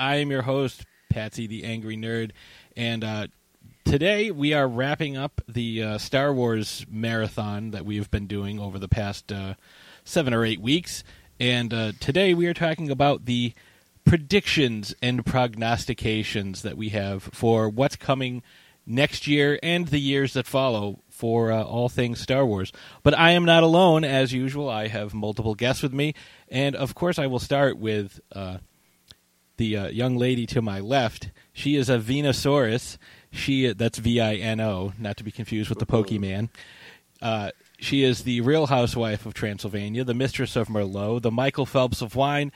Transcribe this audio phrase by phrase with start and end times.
[0.00, 2.32] I am your host, Patsy the Angry Nerd,
[2.76, 3.26] and uh,
[3.90, 8.60] today we are wrapping up the uh, Star Wars marathon that we have been doing
[8.60, 9.54] over the past uh,
[10.04, 11.02] seven or eight weeks.
[11.40, 13.52] And uh, today we are talking about the
[14.04, 18.44] predictions and prognostications that we have for what's coming
[18.86, 22.70] next year and the years that follow for uh, all things Star Wars.
[23.02, 24.70] But I am not alone, as usual.
[24.70, 26.14] I have multiple guests with me,
[26.48, 28.58] and of course, I will start with uh,
[29.56, 31.30] the uh, young lady to my left.
[31.52, 32.96] She is a Vinosaurus.
[33.30, 36.48] She that's V I N O, not to be confused with the Pokemon.
[37.22, 42.02] Uh, she is the Real Housewife of Transylvania, the Mistress of Merlot, the Michael Phelps
[42.02, 42.52] of wine,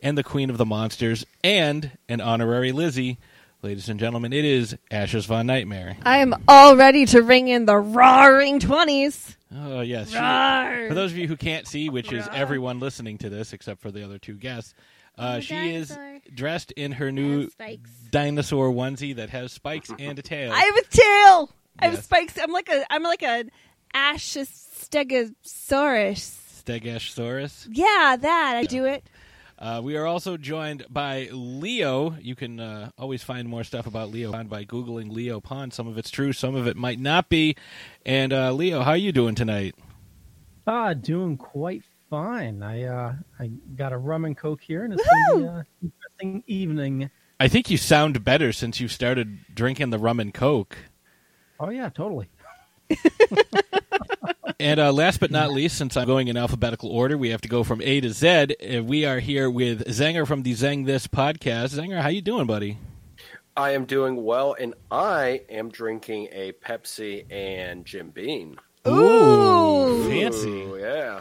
[0.00, 3.18] and the Queen of the Monsters, and an honorary Lizzie.
[3.60, 5.96] Ladies and gentlemen, it is Ashes Von Nightmare.
[6.04, 9.34] I am all ready to ring in the roaring 20s.
[9.52, 10.14] Oh yes.
[10.14, 10.88] Roar.
[10.88, 12.36] for those of you who can't see, which is Roar.
[12.36, 14.74] everyone listening to this except for the other two guests,
[15.16, 15.96] uh, she is
[16.32, 17.90] dressed in her new spikes.
[18.10, 20.52] Dinosaur onesie that has spikes and a tail.
[20.52, 21.50] I have a tail.
[21.78, 22.04] I have Yes.
[22.04, 22.38] spikes.
[22.40, 23.44] I'm like a I'm like a
[23.94, 25.32] Ashistegosaurus.
[26.64, 27.66] Stegosaurus.
[27.70, 28.54] Yeah, that.
[28.56, 29.04] I do it.
[29.58, 32.14] Uh, we are also joined by Leo.
[32.20, 35.72] You can uh, always find more stuff about Leo Pond by googling Leo Pond.
[35.72, 37.56] Some of it's true, some of it might not be.
[38.06, 39.74] And uh, Leo, how are you doing tonight?
[40.66, 42.62] Ah, doing quite fine.
[42.62, 45.64] I uh, I got a rum and coke here, and it's going to be an
[45.82, 47.10] interesting evening.
[47.40, 50.76] I think you sound better since you started drinking the rum and coke.
[51.60, 52.28] Oh yeah, totally.
[54.60, 57.48] And uh, last but not least, since I'm going in alphabetical order, we have to
[57.48, 58.56] go from A to Z.
[58.60, 61.78] Uh, we are here with Zenger from the Zeng This podcast.
[61.78, 62.76] Zenger, how you doing, buddy?
[63.56, 68.58] I am doing well, and I am drinking a Pepsi and Jim Beam.
[68.88, 70.08] Ooh.
[70.08, 70.48] fancy.
[70.48, 71.20] Ooh, yeah.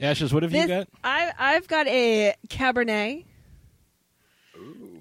[0.00, 0.86] Ashes, what have you got?
[1.02, 3.24] I I've got a Cabernet.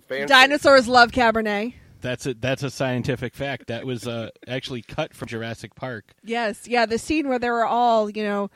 [0.07, 0.25] Ooh, fancy.
[0.27, 1.73] Dinosaurs love Cabernet.
[2.01, 3.67] That's a that's a scientific fact.
[3.67, 6.13] That was uh, actually cut from Jurassic Park.
[6.23, 8.51] Yes, yeah, the scene where they were all, you know,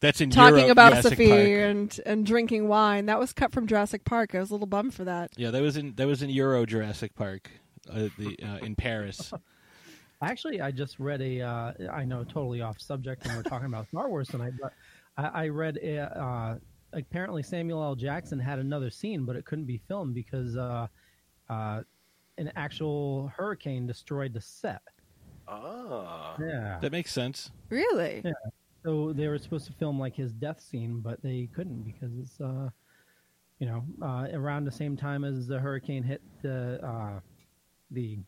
[0.00, 1.40] That's in talking Euro- about Jurassic Sophie Park.
[1.48, 3.06] and and drinking wine.
[3.06, 4.34] That was cut from Jurassic Park.
[4.34, 5.32] I was a little bummed for that.
[5.36, 7.50] Yeah, that was in that was in Euro Jurassic Park,
[7.90, 9.32] uh, the uh, in Paris.
[10.22, 11.42] Actually, I just read a.
[11.42, 14.72] Uh, I know totally off subject, and we're talking about Star Wars tonight, but
[15.18, 16.56] I, I read a, uh,
[16.96, 17.94] apparently Samuel L.
[17.94, 20.86] Jackson had another scene, but it couldn't be filmed because uh,
[21.48, 21.82] uh,
[22.38, 24.82] an actual hurricane destroyed the set.
[25.48, 26.36] Ah.
[26.40, 26.78] Yeah.
[26.80, 27.50] That makes sense.
[27.68, 28.22] Really?
[28.24, 28.32] Yeah.
[28.84, 32.40] So they were supposed to film like his death scene, but they couldn't because it's,
[32.40, 32.70] uh,
[33.58, 37.20] you know, uh, around the same time as the hurricane hit the uh,
[37.90, 38.18] the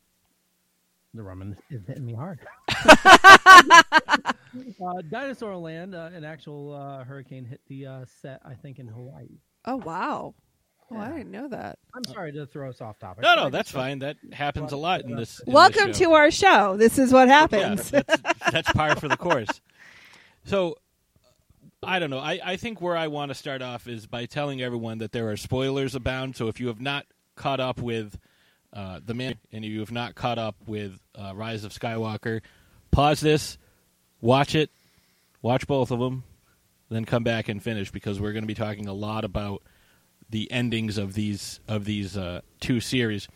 [1.15, 2.41] the rum is hitting me hard.
[4.81, 8.89] uh, Dinosaur Land, uh, an actual uh, hurricane hit the uh, set, I think, in
[8.89, 9.39] Hawaii.
[9.65, 10.35] Oh wow.
[10.91, 11.79] Oh, I didn't know that.
[11.95, 13.23] I'm sorry to throw us off topic.
[13.23, 13.99] No, no, that's fine.
[13.99, 15.39] That happens a lot in this.
[15.41, 16.05] in this Welcome show.
[16.05, 16.77] to our show.
[16.79, 17.91] This is what Yeah, happens.
[17.91, 19.61] that's, that's par for the course.
[20.47, 20.77] So,
[21.83, 22.19] I don't know.
[22.21, 25.29] I, I think where I want to start off is by telling everyone that there
[25.31, 26.37] are spoilers abound.
[26.37, 27.05] So, if you have not
[27.37, 28.19] caught up with
[28.73, 32.41] uh, The Man and you have not caught up with uh, Rise of Skywalker,
[32.91, 33.59] pause this,
[34.21, 34.71] watch it,
[35.43, 36.25] watch both of them,
[36.91, 39.63] then come back and finish because we're going to be talking a lot about
[40.31, 43.29] the endings of these of these uh, two series.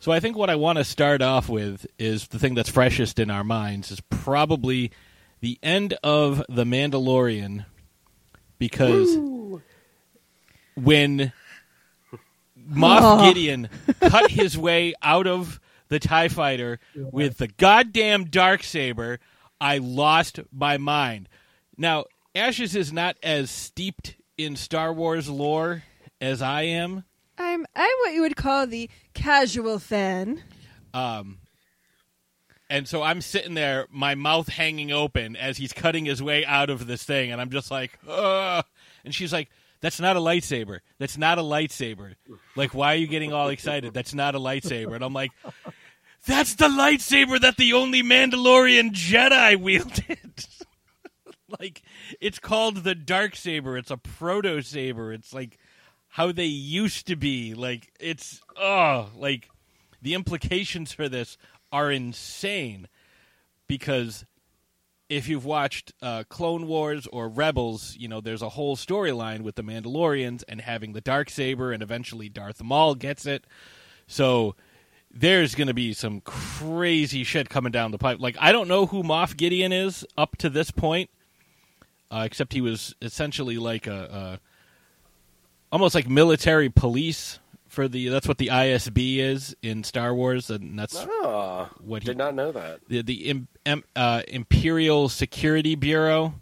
[0.00, 3.18] So I think what I want to start off with is the thing that's freshest
[3.18, 4.92] in our minds is probably
[5.40, 7.64] the end of The Mandalorian
[8.58, 9.16] because
[10.76, 11.32] when
[12.70, 13.22] Moff Oh.
[13.26, 13.68] Gideon
[14.00, 15.58] cut his way out of
[15.88, 19.18] the TIE fighter with the goddamn dark saber,
[19.60, 21.28] I lost my mind.
[21.76, 25.82] Now, Ashes is not as steeped in Star Wars lore
[26.20, 27.04] as I am.
[27.36, 30.42] I'm I'm what you would call the casual fan.
[30.92, 31.38] Um,
[32.70, 36.70] and so I'm sitting there, my mouth hanging open as he's cutting his way out
[36.70, 38.64] of this thing, and I'm just like, Ugh.
[39.04, 39.48] and she's like,
[39.80, 40.80] "That's not a lightsaber.
[40.98, 42.14] That's not a lightsaber.
[42.56, 43.94] Like, why are you getting all excited?
[43.94, 45.30] That's not a lightsaber." And I'm like,
[46.28, 50.46] "That's the lightsaber that the only Mandalorian Jedi wielded."
[51.60, 51.82] like,
[52.20, 53.76] it's called the dark saber.
[53.78, 55.12] It's a proto saber.
[55.12, 55.58] It's like
[56.08, 57.54] how they used to be.
[57.54, 59.48] Like, it's oh, like
[60.02, 61.38] the implications for this
[61.72, 62.88] are insane
[63.66, 64.24] because
[65.08, 69.54] if you've watched uh, Clone Wars or Rebels, you know there's a whole storyline with
[69.54, 73.46] the Mandalorians and having the dark saber, and eventually Darth Maul gets it.
[74.06, 74.54] So
[75.18, 78.20] there's going to be some crazy shit coming down the pipe.
[78.20, 81.10] Like I don't know who Moff Gideon is up to this point,
[82.10, 84.40] uh, except he was essentially like a, a
[85.72, 88.08] almost like military police for the.
[88.08, 92.34] That's what the ISB is in Star Wars, and that's Ah, what he did not
[92.34, 92.80] know that.
[92.88, 96.34] the the im, uh, Imperial Security Bureau,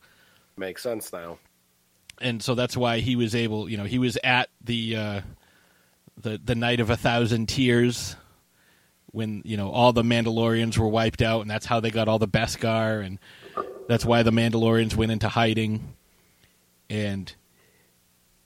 [0.59, 1.39] Makes sense now.
[2.21, 3.69] and so that's why he was able.
[3.69, 5.21] You know, he was at the uh,
[6.21, 8.17] the the night of a thousand tears
[9.13, 12.19] when you know all the Mandalorians were wiped out, and that's how they got all
[12.19, 13.19] the Beskar, and
[13.89, 15.95] that's why the Mandalorians went into hiding.
[16.91, 17.35] And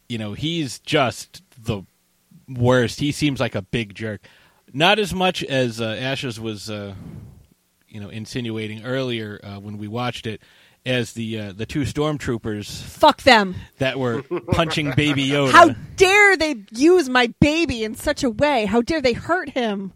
[0.08, 1.82] you know, he's just the
[2.48, 3.00] worst.
[3.00, 4.26] He seems like a big jerk.
[4.72, 6.94] Not as much as uh, Ashes was, uh,
[7.88, 10.40] you know, insinuating earlier uh, when we watched it,
[10.86, 13.54] as the uh, the two stormtroopers Fuck them.
[13.78, 14.22] that were
[14.52, 15.50] punching Baby Yoda.
[15.50, 18.64] How dare they use my baby in such a way?
[18.66, 19.92] How dare they hurt him?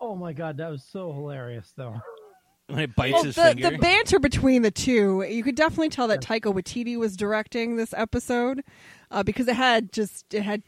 [0.00, 2.00] Oh my god, that was so hilarious though.
[2.68, 3.70] when it bites Well, his the, finger.
[3.70, 7.92] the banter between the two, you could definitely tell that Taika Waititi was directing this
[7.96, 8.62] episode
[9.10, 10.62] uh, because it had just it had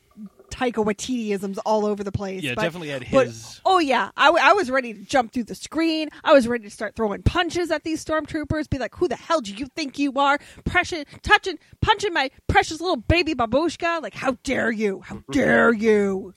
[0.51, 2.43] Taika Waititi-isms all over the place.
[2.43, 3.61] yeah, but- definitely had but- his.
[3.65, 6.09] oh yeah, I, w- I was ready to jump through the screen.
[6.25, 8.69] I was ready to start throwing punches at these stormtroopers.
[8.69, 10.41] Be like, "Who the hell do you think you are?
[10.65, 14.03] Pressing, touching, punching my precious little baby babushka!
[14.03, 15.03] Like, how dare you?
[15.03, 16.35] How dare you?"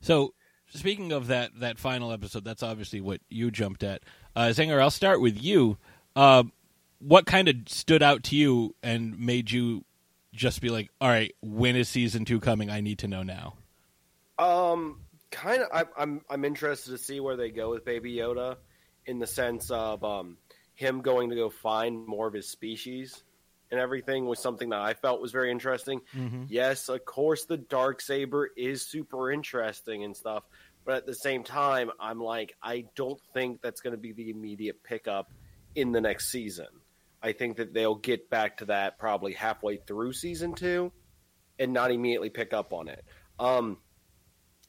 [0.00, 0.32] So,
[0.74, 4.02] speaking of that that final episode, that's obviously what you jumped at.
[4.34, 5.76] Uh, Zinger, I'll start with you.
[6.16, 6.44] Uh,
[6.98, 9.84] what kind of stood out to you and made you
[10.32, 12.70] just be like, "All right, when is season two coming?
[12.70, 13.54] I need to know now."
[14.38, 15.68] Um, kind of.
[15.72, 18.56] I, I'm I'm interested to see where they go with Baby Yoda,
[19.06, 20.36] in the sense of um
[20.74, 23.22] him going to go find more of his species
[23.72, 26.02] and everything was something that I felt was very interesting.
[26.48, 30.44] Yes, of course, the dark saber is super interesting and stuff,
[30.84, 34.30] but at the same time, I'm like, I don't think that's going to be the
[34.30, 35.32] immediate pickup
[35.74, 36.68] in the next season.
[37.22, 40.92] I think that they'll get back to that probably halfway through season two,
[41.58, 43.04] and not immediately pick up on it.
[43.38, 43.78] Um,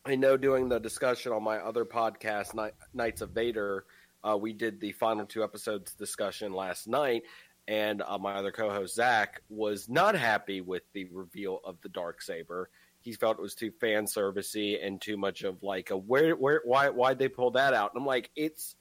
[0.05, 3.85] I know doing the discussion on my other podcast, Night, Knights of Vader,
[4.23, 7.23] uh, we did the final two episodes discussion last night,
[7.67, 12.21] and uh, my other co-host Zach was not happy with the reveal of the dark
[12.21, 12.69] saber.
[13.01, 16.61] He felt it was too fan servicey and too much of like a where where
[16.63, 17.91] why why'd they pull that out?
[17.93, 18.75] And I'm like, it's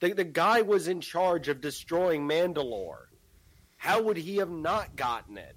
[0.00, 3.06] the the guy was in charge of destroying Mandalore.
[3.76, 5.56] How would he have not gotten it?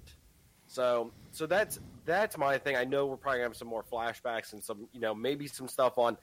[0.66, 2.76] So so that's that's my thing.
[2.76, 5.68] I know we're probably gonna have some more flashbacks and some you know maybe some
[5.68, 6.16] stuff on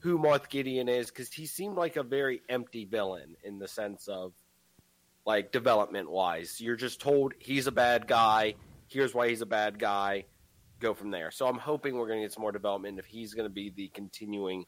[0.00, 4.06] who Moff Gideon is because he seemed like a very empty villain in the sense
[4.08, 4.32] of
[5.26, 6.60] like development wise.
[6.60, 8.54] You're just told he's a bad guy.
[8.86, 10.24] Here's why he's a bad guy.
[10.80, 11.30] Go from there.
[11.30, 13.70] So I'm hoping we're going to get some more development if he's going to be
[13.70, 14.64] the continuing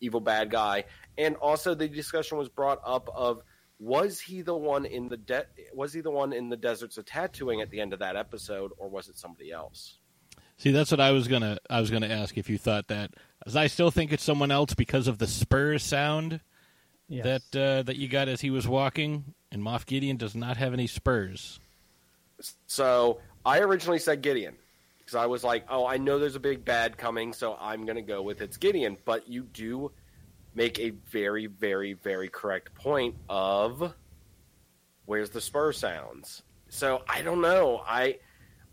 [0.00, 0.84] evil bad guy.
[1.16, 3.42] And also the discussion was brought up of
[3.78, 7.04] was he the one in the de- was he the one in the deserts of
[7.04, 9.98] Tatooine at the end of that episode or was it somebody else?
[10.58, 13.12] See, that's what I was gonna I was gonna ask if you thought that.
[13.46, 16.40] As I still think it's someone else because of the spur sound
[17.08, 17.24] Yes.
[17.52, 19.34] that uh, that you got as he was walking.
[19.52, 21.60] And Moff Gideon does not have any spurs.
[22.66, 24.56] So I originally said Gideon
[24.98, 27.96] because I was like, oh, I know there's a big bad coming, so I'm going
[27.96, 28.96] to go with it's Gideon.
[29.04, 29.92] But you do
[30.54, 33.92] make a very, very, very correct point of
[35.04, 36.42] where's the spur sounds.
[36.68, 37.82] So I don't know.
[37.86, 38.18] I.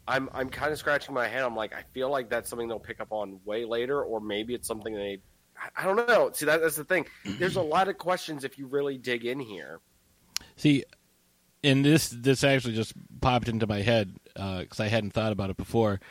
[0.08, 1.44] I'm I'm kind of scratching my head.
[1.44, 4.56] I'm like, I feel like that's something they'll pick up on way later, or maybe
[4.56, 5.20] it's something they.
[5.76, 6.32] I- don't know.
[6.34, 7.06] See, that, that's the thing.
[7.38, 9.82] There's a lot of questions if you really dig in here.
[10.60, 10.84] See,
[11.64, 15.56] and this this actually just popped into my head because I hadn't thought about it
[15.56, 16.02] before.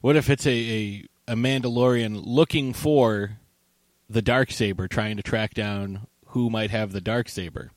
[0.00, 3.38] What if it's a, a a Mandalorian looking for
[4.10, 7.70] the dark saber, trying to track down who might have the dark saber?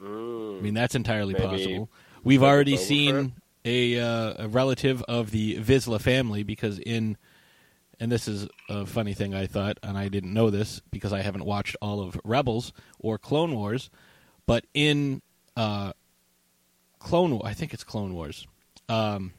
[0.00, 1.90] I mean, that's entirely Maybe possible.
[2.24, 3.34] We've already seen
[3.66, 7.18] a uh, a relative of the Vizsla family because in
[8.00, 11.20] and this is a funny thing I thought, and I didn't know this because I
[11.20, 13.90] haven't watched all of Rebels or Clone Wars,
[14.46, 15.20] but in
[15.58, 15.92] uh,
[17.00, 18.46] Clone, I think it's Clone Wars,
[18.88, 19.32] um,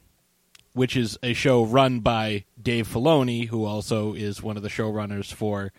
[0.73, 5.31] which is a show run by Dave Filoni, who also is one of the showrunners
[5.33, 5.71] for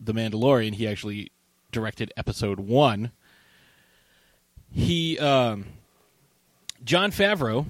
[0.00, 0.74] The Mandalorian.
[0.74, 1.30] He actually
[1.70, 3.12] directed Episode One.
[4.72, 5.66] He, um,
[6.82, 7.64] Jon Favreau,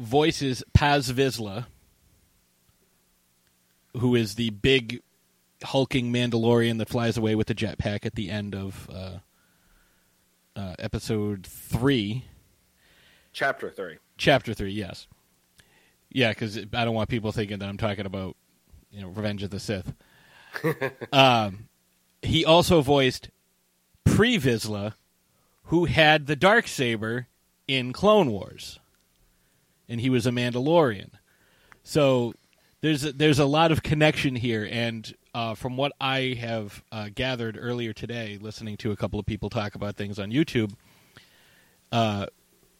[0.00, 1.66] voices Paz Vizsla,
[3.96, 5.02] who is the big
[5.62, 9.18] hulking Mandalorian that flies away with the jetpack at the end of uh,
[10.56, 12.24] uh, episode three,
[13.32, 13.98] Chapter three.
[14.18, 14.72] chapter three.
[14.72, 15.06] Yes,
[16.10, 18.36] yeah, because I don't want people thinking that I'm talking about
[18.90, 19.94] you know Revenge of the Sith.
[21.12, 21.68] um,
[22.20, 23.30] he also voiced
[24.04, 24.94] Pre Vizsla,
[25.64, 27.28] who had the dark saber
[27.66, 28.78] in Clone Wars,
[29.88, 31.10] and he was a Mandalorian.
[31.84, 32.34] So
[32.82, 37.08] there's a, there's a lot of connection here, and uh, from what I have uh,
[37.14, 40.74] gathered earlier today, listening to a couple of people talk about things on YouTube,
[41.90, 42.26] uh,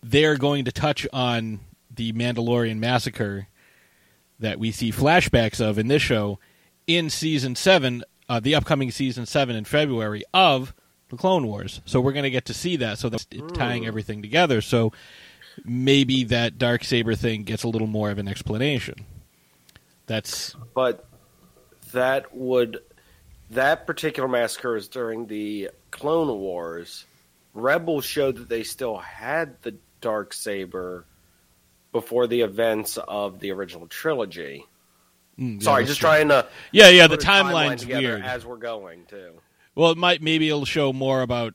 [0.02, 1.60] they're going to touch on
[1.94, 3.48] the Mandalorian massacre
[4.38, 6.38] that we see flashbacks of in this show
[6.86, 10.74] in season seven, uh, the upcoming season seven in February of
[11.08, 11.80] the Clone Wars.
[11.84, 12.98] So we're going to get to see that.
[12.98, 14.60] So that's tying everything together.
[14.60, 14.92] So
[15.64, 19.06] maybe that dark saber thing gets a little more of an explanation.
[20.06, 21.06] That's but
[21.92, 22.80] that would
[23.50, 27.04] that particular massacre is during the Clone Wars.
[27.54, 31.04] Rebels showed that they still had the dark saber
[31.92, 34.64] before the events of the original trilogy.
[35.38, 36.08] mm, yeah, Sorry, just true.
[36.08, 37.06] trying to Yeah, yeah.
[37.06, 38.22] The a timeline timeline's weird.
[38.22, 39.32] as we're going too.
[39.74, 41.54] Well, it might maybe it'll show more about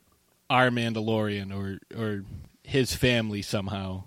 [0.50, 2.24] our Mandalorian or or
[2.62, 4.04] his family somehow,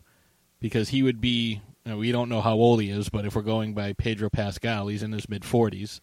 [0.60, 1.62] because he would be.
[1.86, 4.30] You know, we don't know how old he is, but if we're going by Pedro
[4.30, 6.00] Pascal, he's in his mid forties,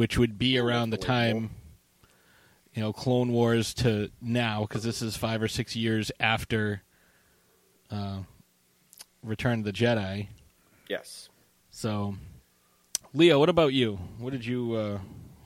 [0.00, 1.50] which would be around the time,
[2.72, 6.80] you know, Clone Wars to now, because this is five or six years after
[7.90, 8.20] uh,
[9.22, 10.28] Return of the Jedi.
[10.88, 11.28] Yes.
[11.70, 12.14] So,
[13.12, 13.98] Leo, what about you?
[14.16, 14.98] What did you uh,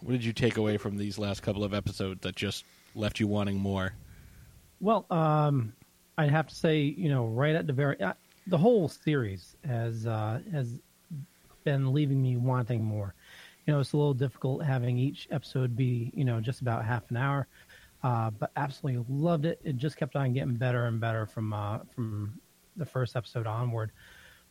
[0.02, 3.26] what did you take away from these last couple of episodes that just left you
[3.26, 3.92] wanting more?
[4.80, 5.72] Well, um,
[6.16, 8.12] I'd have to say, you know, right at the very, uh,
[8.46, 10.78] the whole series has uh, has
[11.64, 13.14] been leaving me wanting more.
[13.66, 17.10] You know, it's a little difficult having each episode be, you know, just about half
[17.10, 17.46] an hour,
[18.02, 19.60] uh, but absolutely loved it.
[19.64, 22.40] It just kept on getting better and better from uh, from
[22.76, 23.92] the first episode onward.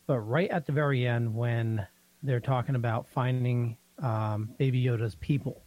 [0.06, 1.86] But right at the very end, when
[2.22, 5.62] they're talking about finding um, Baby Yoda's people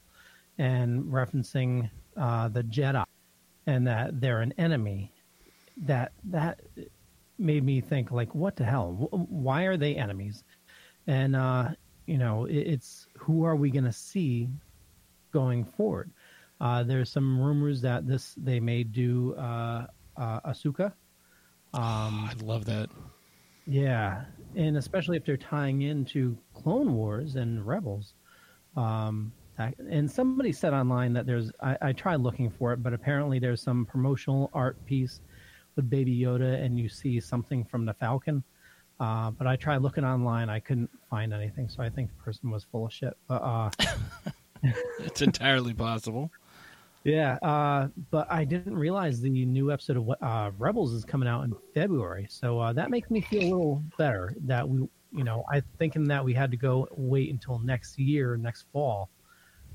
[0.57, 3.05] and referencing uh, the Jedi
[3.67, 5.13] and that they're an enemy,
[5.77, 6.59] that that
[7.39, 9.07] made me think like, what the hell?
[9.11, 10.43] Why are they enemies?
[11.05, 11.69] And uh,
[12.05, 14.47] you know, it, it's who are we going to see
[15.33, 16.09] going forward?
[16.61, 20.93] Uh, there's some rumors that this they may do uh, uh, Ahsoka.
[21.73, 22.89] Um, I love that.
[23.67, 24.23] yeah,
[24.55, 28.13] and especially if they're tying into Clone Wars and Rebels.
[28.77, 29.33] Um,
[29.89, 33.61] and somebody said online that there's I, I tried looking for it, but apparently there's
[33.61, 35.19] some promotional art piece
[35.75, 38.43] with Baby Yoda, and you see something from the Falcon.
[38.99, 42.49] Uh, but I tried looking online, I couldn't find anything, so I think the person
[42.51, 43.15] was full of shit.
[43.27, 43.69] But uh,
[44.99, 46.31] It's entirely possible.
[47.03, 51.43] yeah, uh, but I didn't realize the new episode of uh, Rebels is coming out
[51.43, 54.33] in February, so uh, that makes me feel a little better.
[54.45, 58.35] That we, you know, I thinking that we had to go wait until next year,
[58.35, 59.09] next fall,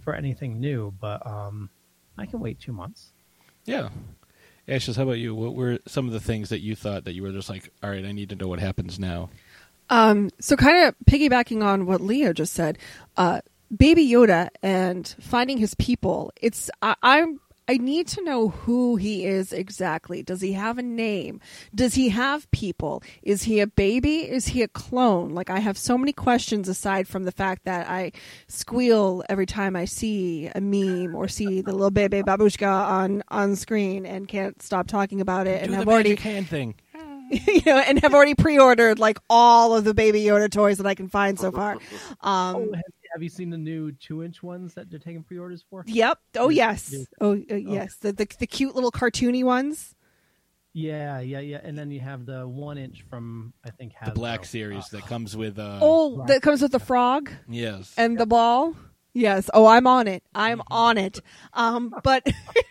[0.00, 1.70] for anything new, but um,
[2.18, 3.12] I can wait two months.
[3.64, 3.88] Yeah.
[4.68, 5.34] Ashes, how about you?
[5.34, 7.90] What were some of the things that you thought that you were just like, all
[7.90, 9.28] right, I need to know what happens now?
[9.92, 12.78] Um, so kind of piggybacking on what Leo just said,
[13.18, 13.42] uh,
[13.76, 16.32] Baby Yoda and finding his people.
[16.40, 20.22] It's I, I'm I need to know who he is exactly.
[20.22, 21.40] Does he have a name?
[21.74, 23.02] Does he have people?
[23.22, 24.30] Is he a baby?
[24.30, 25.34] Is he a clone?
[25.34, 28.12] Like I have so many questions aside from the fact that I
[28.48, 33.56] squeal every time I see a meme or see the little baby babushka on on
[33.56, 36.76] screen and can't stop talking about it and Do have the already hand thing.
[37.46, 40.94] you know, and have already pre-ordered like all of the Baby Yoda toys that I
[40.94, 41.78] can find so far.
[42.22, 42.82] Oh, Um, have,
[43.14, 45.84] have you seen the new two-inch ones that they're taking pre-orders for?
[45.86, 46.18] yep.
[46.36, 46.94] Oh yes.
[47.20, 47.96] Oh uh, yes.
[47.96, 49.94] The, the the cute little cartoony ones.
[50.74, 51.60] Yeah, yeah, yeah.
[51.62, 55.58] And then you have the one-inch from I think The black series that comes with.
[55.58, 57.92] Uh, Oh, that comes with the frog yes.
[57.98, 58.74] and the ball.
[59.14, 59.50] Yes.
[59.52, 60.22] Oh, I'm on it.
[60.34, 61.20] I'm on it.
[61.52, 62.26] Um, but,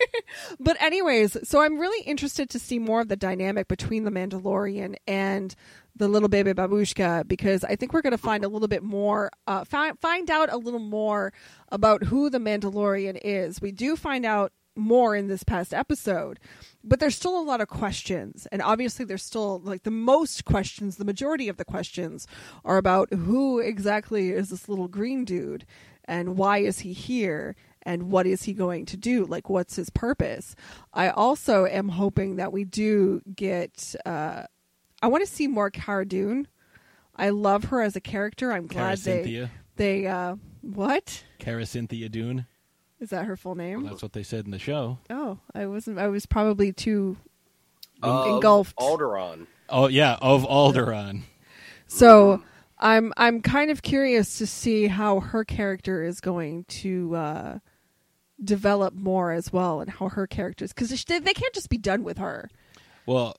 [0.60, 4.96] but anyways, so I'm really interested to see more of the dynamic between the Mandalorian
[5.08, 5.56] and
[5.96, 9.30] the little baby babushka because I think we're going to find a little bit more,
[9.46, 11.34] uh, find find out a little more
[11.70, 13.62] about who the Mandalorian is.
[13.62, 16.40] We do find out more in this past episode,
[16.82, 20.96] but there's still a lot of questions, and obviously there's still like the most questions.
[20.96, 22.26] The majority of the questions
[22.64, 25.66] are about who exactly is this little green dude,
[26.12, 29.24] and why is he here, and what is he going to do?
[29.26, 30.56] Like, what's his purpose?
[30.94, 33.96] I also am hoping that we do get.
[34.06, 34.44] Uh,
[35.02, 36.48] I want to see more Cara Dune.
[37.16, 38.52] I love her as a character.
[38.52, 39.52] I'm glad they Cynthia.
[39.78, 42.46] they uh What Cara Cynthia Dune.
[43.00, 43.26] is that?
[43.26, 43.84] Her full name?
[43.86, 44.98] That's what they said in the show.
[45.10, 45.98] Oh, I wasn't.
[45.98, 47.18] I was probably too
[48.04, 48.76] Of engulfed.
[48.78, 49.48] Alderaan.
[49.70, 51.22] Oh yeah, of Alderaan.
[51.88, 52.42] So
[52.82, 57.60] I'm I'm kind of curious to see how her character is going to uh,
[58.44, 62.04] develop more as well, and how her characters because they, they can't just be done
[62.04, 62.50] with her.
[63.06, 63.38] Well,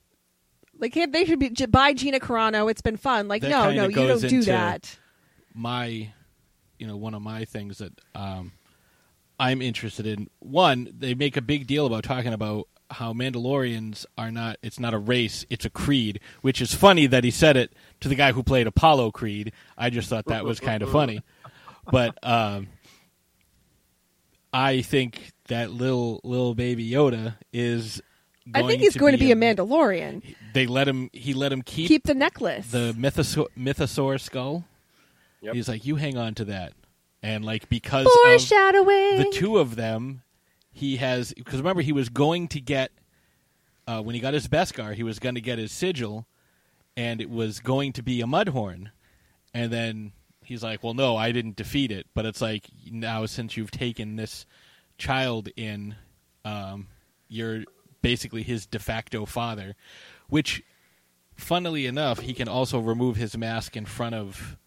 [0.78, 2.70] Like can't they should be by Gina Carano.
[2.70, 3.28] It's been fun.
[3.28, 4.99] Like no, no, you don't do that.
[5.54, 6.12] my
[6.78, 8.52] you know one of my things that um,
[9.38, 14.30] I'm interested in one they make a big deal about talking about how Mandalorians are
[14.30, 17.72] not it's not a race it's a creed which is funny that he said it
[18.00, 21.22] to the guy who played Apollo Creed I just thought that was kind of funny
[21.90, 22.68] but um,
[24.52, 28.00] I think that little little baby Yoda is
[28.54, 30.22] I think he's to going to be a a Mandalorian.
[30.52, 32.66] they let him he let him keep, Keep the necklace.
[32.70, 34.64] the mythosaur, mythosaur skull
[35.42, 35.54] Yep.
[35.56, 36.72] He's like, you hang on to that,
[37.20, 39.18] and like because of foreshadowing.
[39.18, 40.22] the two of them,
[40.72, 42.90] he has because remember he was going to get
[43.86, 46.26] uh, when he got his Beskar, he was going to get his sigil,
[46.96, 48.90] and it was going to be a Mudhorn,
[49.52, 50.12] and then
[50.44, 54.16] he's like, well, no, I didn't defeat it, but it's like now since you've taken
[54.16, 54.46] this
[54.98, 55.96] child in,
[56.44, 56.88] um,
[57.28, 57.64] you're
[58.00, 59.74] basically his de facto father,
[60.28, 60.62] which.
[61.34, 64.58] Funnily enough, he can also remove his mask in front of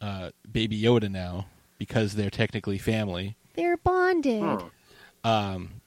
[0.00, 1.46] uh, Baby Yoda now
[1.78, 3.36] because they're technically family.
[3.54, 4.62] They're bonded.
[5.26, 5.80] Um,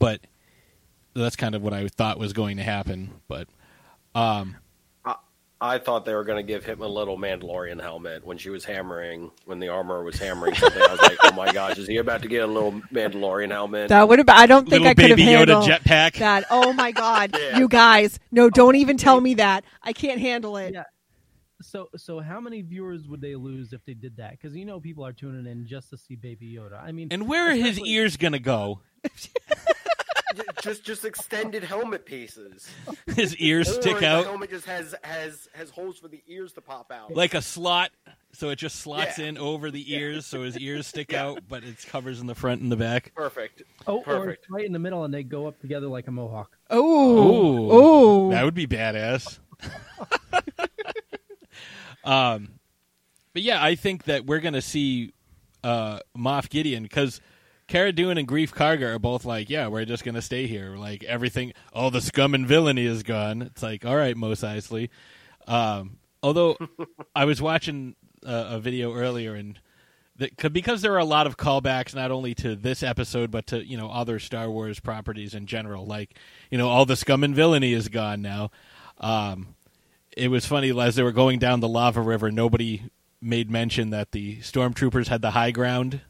[0.00, 0.20] but
[1.14, 3.10] that's kind of what I thought was going to happen.
[3.28, 3.46] But
[4.14, 4.56] um,
[5.62, 8.64] I thought they were going to give him a little Mandalorian helmet when she was
[8.64, 10.80] hammering, when the armor was hammering something.
[10.80, 13.90] I was like, oh my gosh, is he about to get a little Mandalorian helmet?
[13.90, 14.28] That would have.
[14.30, 16.14] I don't think little I could have Baby Yoda jetpack.
[16.18, 16.46] that.
[16.50, 17.58] Oh my god, Yeah.
[17.58, 18.18] you guys!
[18.32, 19.64] No, don't even tell me that.
[19.82, 20.72] I can't handle it.
[20.74, 20.84] Yeah.
[21.62, 24.32] So, so how many viewers would they lose if they did that?
[24.32, 26.82] Because you know people are tuning in just to see Baby Yoda.
[26.82, 28.80] I mean, And where are his ears going to go?
[30.62, 32.70] just just extended helmet pieces.
[33.14, 36.52] His ears Or stick the out helmet just has has has holes for the ears
[36.54, 37.12] to pop out.
[37.14, 37.90] like a slot,
[38.32, 39.26] so it just slots Yeah.
[39.26, 41.26] in over the ears, so his ears stick Yeah.
[41.26, 43.12] out, but it covers in the front and the back.
[43.14, 43.62] perfect.
[43.86, 44.42] oh, or perfect.
[44.44, 46.56] it's right in the middle, and they go up together like a mohawk.
[46.70, 47.68] Oh, Ooh.
[47.72, 49.38] oh, That would be badass.
[52.10, 52.48] um,
[53.32, 55.12] but yeah, I think that we're gonna see
[55.62, 57.20] uh, Moff Gideon because
[57.68, 60.76] Cara Dune and Greef Karga are both like, yeah, we're just gonna stay here.
[60.76, 63.42] Like everything, all the scum and villainy is gone.
[63.42, 64.88] It's like, all right, Mos Eisley.
[65.46, 66.56] Um, although
[67.14, 67.94] I was watching
[68.26, 69.58] uh, a video earlier and.
[70.16, 73.64] that- Because there are a lot of callbacks, not only to this episode, but to
[73.64, 75.86] you know other Star Wars properties in general.
[75.86, 76.14] Like
[76.50, 78.50] you know, all the scum and villainy is gone now.
[78.98, 79.54] Um,
[80.20, 82.30] it was funny as they were going down the lava river.
[82.30, 82.82] Nobody
[83.20, 86.00] made mention that the stormtroopers had the high ground,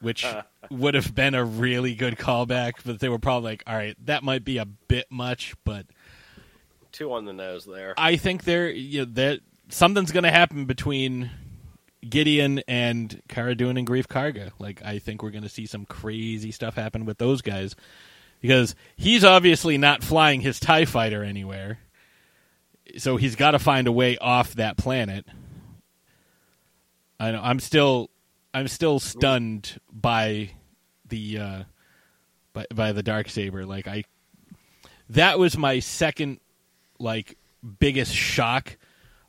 [0.00, 0.42] which uh.
[0.70, 2.74] would have been a really good callback.
[2.84, 5.86] But they were probably like, "All right, that might be a bit much." But
[6.92, 7.94] Two on the nose there.
[7.96, 11.30] I think there, you know, that something's going to happen between
[12.08, 14.50] Gideon and Cara Dune and Greef Karga.
[14.58, 17.76] Like, I think we're going to see some crazy stuff happen with those guys
[18.40, 21.78] because he's obviously not flying his Tie Fighter anywhere,
[22.96, 25.26] so he's got to find a way off that planet.
[27.20, 27.40] I know.
[27.42, 28.10] I'm still,
[28.54, 30.50] I'm still stunned by
[31.08, 31.62] the, uh,
[32.52, 33.66] by by the dark saber.
[33.66, 34.04] Like I,
[35.10, 36.40] that was my second,
[36.98, 37.36] like
[37.80, 38.76] biggest shock.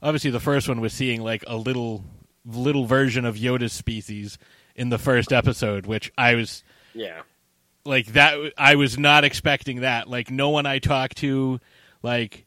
[0.01, 2.03] Obviously, the first one was seeing like a little
[2.45, 4.37] little version of Yoda's species
[4.75, 7.21] in the first episode, which I was Yeah.
[7.85, 8.53] like that.
[8.57, 10.07] I was not expecting that.
[10.07, 11.59] Like no one I talked to,
[12.01, 12.45] like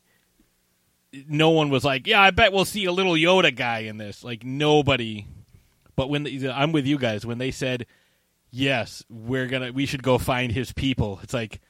[1.29, 4.25] no one was like, "Yeah, I bet we'll see a little Yoda guy in this."
[4.25, 5.27] Like nobody.
[5.94, 7.87] But when the, I'm with you guys, when they said,
[8.51, 11.61] "Yes, we're gonna, we should go find his people," it's like,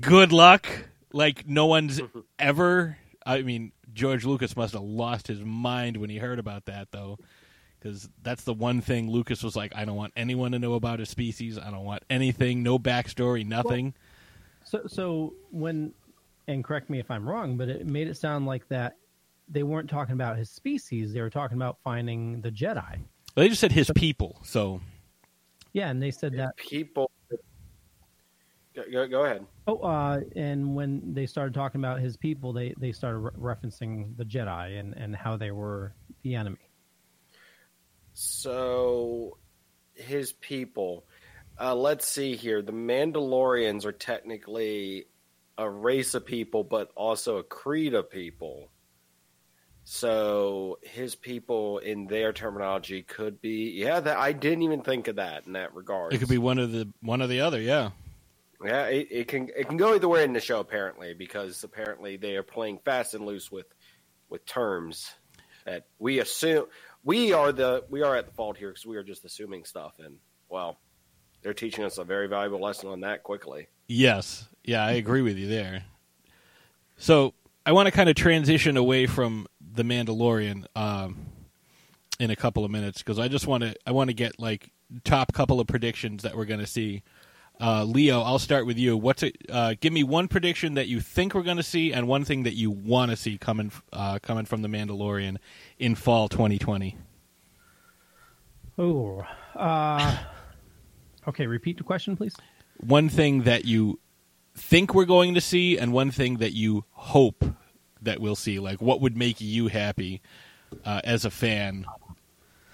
[0.00, 0.66] good luck.
[1.12, 2.00] Like no one's
[2.38, 2.96] ever.
[3.26, 7.18] I mean, George Lucas must have lost his mind when he heard about that, though,
[7.78, 11.00] because that's the one thing Lucas was like, "I don't want anyone to know about
[11.00, 11.58] his species.
[11.58, 13.94] I don't want anything, no backstory, nothing."
[14.64, 15.92] So, so when,
[16.50, 18.96] and correct me if I'm wrong, but it made it sound like that
[19.48, 22.98] they weren't talking about his species; they were talking about finding the Jedi.
[23.34, 24.80] they just said his people, so
[25.72, 26.56] Yeah, and they said that.
[26.56, 27.10] People.
[28.74, 29.46] Go, go, go ahead.
[29.66, 34.16] Oh, uh, and when they started talking about his people, they they started re- referencing
[34.16, 36.58] the Jedi and and how they were the enemy.
[38.12, 39.38] So,
[39.94, 41.06] his people.
[41.58, 42.62] Uh, let's see here.
[42.62, 45.06] The Mandalorians are technically
[45.60, 48.70] a race of people, but also a creed of people.
[49.84, 54.00] So his people, in their terminology, could be yeah.
[54.00, 56.14] That I didn't even think of that in that regard.
[56.14, 57.60] It could be one of the one or the other.
[57.60, 57.90] Yeah.
[58.64, 62.16] Yeah, it, it can it can go either way in the show apparently because apparently
[62.16, 63.66] they are playing fast and loose with
[64.28, 65.10] with terms
[65.64, 66.66] that we assume
[67.02, 69.94] we are the we are at the fault here because we are just assuming stuff
[69.98, 70.16] and
[70.50, 70.78] well
[71.42, 73.68] they're teaching us a very valuable lesson on that quickly.
[73.88, 74.46] Yes.
[74.64, 75.84] Yeah, I agree with you there.
[76.96, 81.26] So I want to kind of transition away from the Mandalorian um,
[82.18, 84.70] in a couple of minutes because I just want to I want to get like
[85.04, 87.02] top couple of predictions that we're going to see.
[87.60, 88.96] Uh, Leo, I'll start with you.
[88.96, 89.36] What's it?
[89.48, 92.44] Uh, give me one prediction that you think we're going to see, and one thing
[92.44, 95.36] that you want to see coming uh, coming from the Mandalorian
[95.78, 96.96] in fall 2020.
[98.78, 99.22] Oh,
[99.54, 100.18] uh,
[101.28, 101.46] okay.
[101.46, 102.34] Repeat the question, please.
[102.78, 103.98] One thing that you
[104.60, 107.44] think we're going to see, and one thing that you hope
[108.02, 108.58] that we'll see.
[108.58, 110.22] Like, what would make you happy
[110.84, 111.84] uh, as a fan,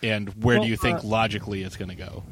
[0.03, 2.23] and where Well, do you think uh, logically it's going to go?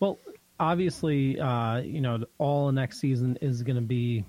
[0.00, 0.18] Well,
[0.58, 4.24] obviously, uh, you know, all next season is going to be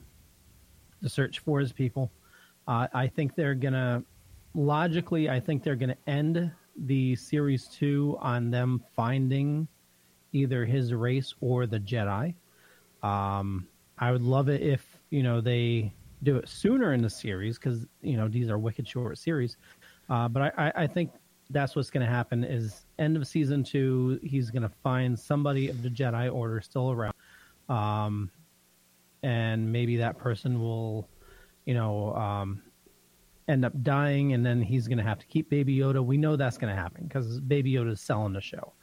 [1.02, 2.12] the search for his people.
[2.68, 4.04] Uh, I think they're going to,
[4.54, 6.52] logically, I think they're going to end
[6.86, 9.68] the series two on them finding
[10.34, 12.36] either his race or the Jedi.
[13.02, 13.68] Um,
[14.00, 17.86] I would love it if, you know, they do it sooner in the series because,
[18.02, 19.58] you know, these are wicked short series.
[20.10, 21.12] Uh, but I, I, think
[21.50, 25.70] that's what's going to happen is end of season two he's going to find somebody
[25.70, 27.14] of the jedi order still around.
[27.68, 28.32] Um,
[29.22, 31.08] and maybe that person will
[31.66, 32.64] you know um,
[33.48, 36.04] end up dying and then he's going to have to keep baby yoda.
[36.04, 38.74] We know that's going to happen because baby yoda is selling the show.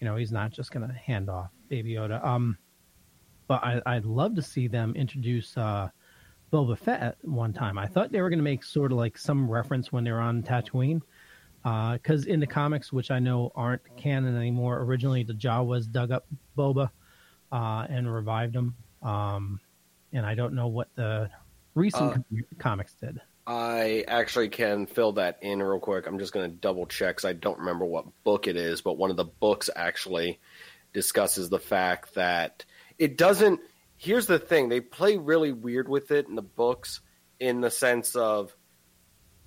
[0.00, 2.24] You know he's not just going to hand off baby yoda.
[2.24, 2.56] Um,
[3.48, 5.88] but I, i'd love to see them introduce uh,
[6.52, 9.18] boba fett at one time i thought they were going to make sort of like
[9.18, 11.02] some reference when they were on tatooine
[11.92, 16.26] because in the comics, which I know aren't canon anymore, originally the Jawas dug up
[16.56, 16.90] Boba
[17.52, 19.60] uh, and revived him, um,
[20.12, 21.30] and I don't know what the
[21.74, 23.20] recent Uh, com- comics did.
[23.46, 26.06] I actually can fill that in real quick.
[26.06, 28.98] I'm just going to double check because I don't remember what book it is, but
[28.98, 30.38] one of the books actually
[30.92, 32.64] discusses the fact that
[32.98, 33.60] it doesn't.
[33.96, 37.00] Here's the thing: they play really weird with it in the books,
[37.40, 38.54] in the sense of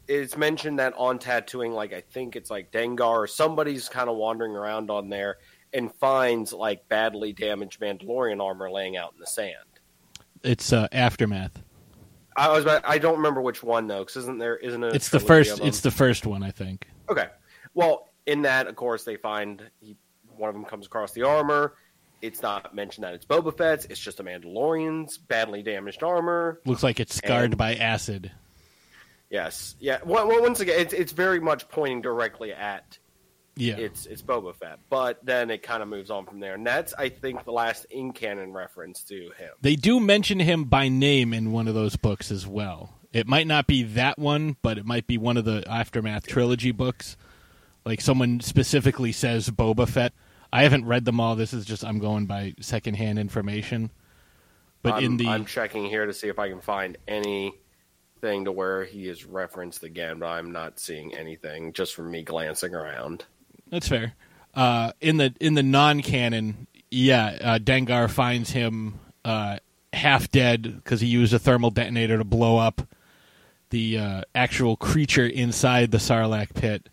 [0.08, 4.18] it's mentioned that on Tatooine, like I think it's like Dengar or somebody's kind of
[4.18, 5.38] wandering around on there
[5.74, 9.56] and finds like badly damaged Mandalorian armor laying out in the sand.
[10.44, 11.62] It's uh, aftermath.
[12.36, 14.58] I was, about, I don't remember which one though, because isn't there?
[14.58, 14.94] Isn't it?
[14.94, 15.60] a It's the first.
[15.62, 16.88] It's the first one, I think.
[17.10, 17.28] Okay.
[17.74, 19.98] Well, in that, of course, they find he,
[20.36, 21.76] one of them comes across the armor.
[22.22, 23.86] It's not mentioned that it's Boba Fett's.
[23.86, 26.62] It's just a Mandalorian's badly damaged armor.
[26.66, 28.32] Looks like it's scarred And- by acid.
[29.30, 29.76] Yes.
[29.80, 30.00] Yeah.
[30.06, 32.98] Well, well, once again, it's, it's very much pointing directly at
[33.56, 33.78] Yeah.
[33.78, 36.94] it's it's Boba Fett, but then it kind of moves on from there, and that's
[36.98, 39.52] I think the last in canon reference to him.
[39.62, 42.94] They do mention him by name in one of those books as well.
[43.14, 46.72] It might not be that one, but it might be one of the Aftermath trilogy
[46.72, 47.16] books.
[47.86, 50.14] Like someone specifically says Boba Fett.
[50.54, 51.36] I haven't read them all.
[51.36, 53.92] This is just I'm going by secondhand information.
[54.84, 58.52] But I'm, in the I'm checking here to see if I can find anything to
[58.52, 63.26] where he is referenced again, but I'm not seeing anything just from me glancing around.
[63.70, 64.14] That's fair.
[64.54, 69.58] Uh, in the in the non canon, yeah, uh, Dengar finds him uh,
[69.94, 72.82] half dead because he used a thermal detonator to blow up
[73.70, 76.90] the uh, actual creature inside the Sarlacc pit,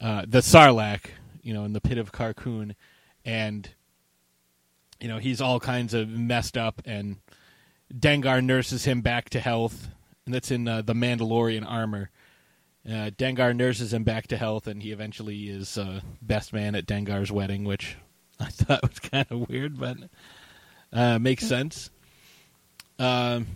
[0.00, 1.06] uh, the Sarlacc,
[1.46, 2.74] you know, in the pit of Carkoon,
[3.24, 3.68] and
[5.00, 7.18] you know he's all kinds of messed up, and
[7.94, 9.88] Dengar nurses him back to health,
[10.24, 12.10] and that's in uh, the Mandalorian armor.
[12.84, 16.84] Uh, Dengar nurses him back to health, and he eventually is uh, best man at
[16.84, 17.96] Dengar's wedding, which
[18.40, 19.98] I thought was kind of weird, but
[20.92, 21.90] uh, makes sense.
[22.98, 23.46] Um,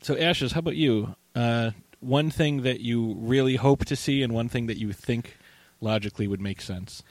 [0.00, 1.14] so, Ashes, how about you?
[1.34, 5.36] Uh, one thing that you really hope to see, and one thing that you think
[5.80, 7.02] logically would make sense.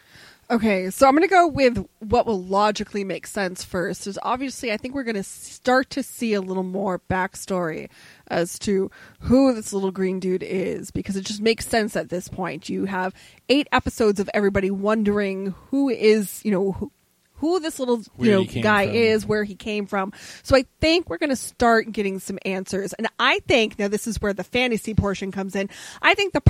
[0.50, 4.08] Okay, so I'm going to go with what will logically make sense first.
[4.08, 7.90] Is obviously, I think we're going to start to see a little more backstory
[8.28, 12.30] as to who this little green dude is, because it just makes sense at this
[12.30, 12.70] point.
[12.70, 13.14] You have
[13.50, 16.94] eight episodes of everybody wondering who is, you know, who,
[17.34, 18.96] who this little you know guy from.
[18.96, 20.14] is, where he came from.
[20.44, 24.08] So I think we're going to start getting some answers, and I think now this
[24.08, 25.70] is where the fantasy portion comes in.
[26.02, 26.42] I think the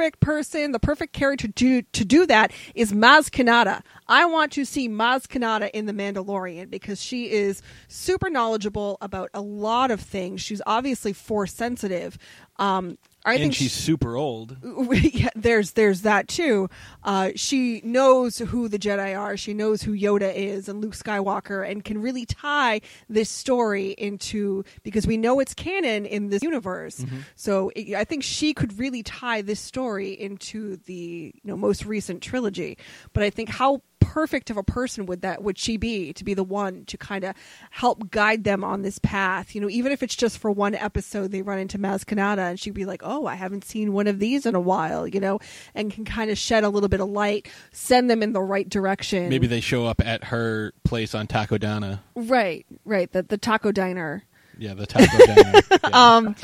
[0.00, 3.82] perfect person, the perfect character to do to do that is Maz Kanata.
[4.08, 9.28] I want to see Maz Kanata in The Mandalorian because she is super knowledgeable about
[9.34, 10.40] a lot of things.
[10.40, 12.16] She's obviously force sensitive.
[12.56, 14.56] Um, I and think she's super old.
[14.92, 16.70] yeah, there's there's that too.
[17.04, 19.36] Uh, she knows who the Jedi are.
[19.36, 24.64] She knows who Yoda is and Luke Skywalker, and can really tie this story into
[24.82, 27.04] because we know it's canon in this universe.
[27.34, 31.84] So it, I think she could really tie this story into the you know most
[31.84, 32.78] recent trilogy.
[33.12, 36.34] But I think how perfect of a person would that would she be to be
[36.34, 37.32] the one to kind of
[37.70, 41.30] help guide them on this path you know even if it's just for one episode
[41.30, 44.18] they run into Maz Kanata and she'd be like oh I haven't seen one of
[44.18, 45.38] these in a while you know
[45.76, 48.68] and can kind of shed a little bit of light send them in the right
[48.68, 52.00] direction Maybe they show up at her place on Takodana.
[52.16, 54.24] right right the, the taco diner
[54.58, 55.60] Yeah, the Taco Diner.
[55.70, 56.16] Yeah.
[56.16, 56.34] um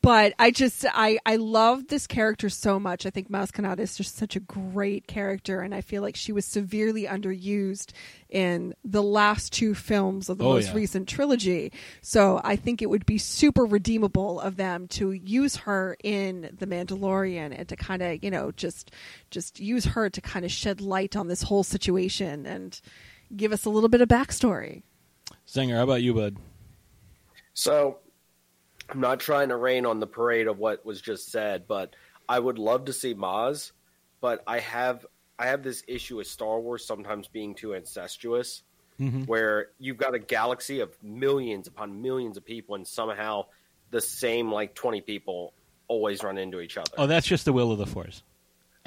[0.00, 3.04] but I just I I love this character so much.
[3.04, 6.32] I think Maz Kanata is just such a great character, and I feel like she
[6.32, 7.92] was severely underused
[8.30, 10.74] in the last two films of the Oh, most yeah.
[10.74, 11.70] recent trilogy.
[12.00, 16.66] So I think it would be super redeemable of them to use her in The
[16.66, 18.90] Mandalorian and to kind of you know just
[19.30, 22.80] just use her to kind of shed light on this whole situation and
[23.36, 24.82] give us a little bit of backstory.
[25.46, 26.36] Zinger, how about you, bud?
[27.52, 27.98] So,
[28.90, 31.94] I'm not trying to rain on the parade of what was just said, but
[32.28, 33.72] I would love to see Maz.
[34.20, 35.06] But I have
[35.38, 38.62] I have this issue with Star Wars sometimes being too incestuous,
[39.00, 39.26] Mhm.
[39.26, 43.46] where you've got a galaxy of millions upon millions of people, and somehow
[43.90, 45.52] the same like 20 people
[45.88, 46.90] always run into each other.
[46.96, 48.22] Oh, that's just the will of the Force.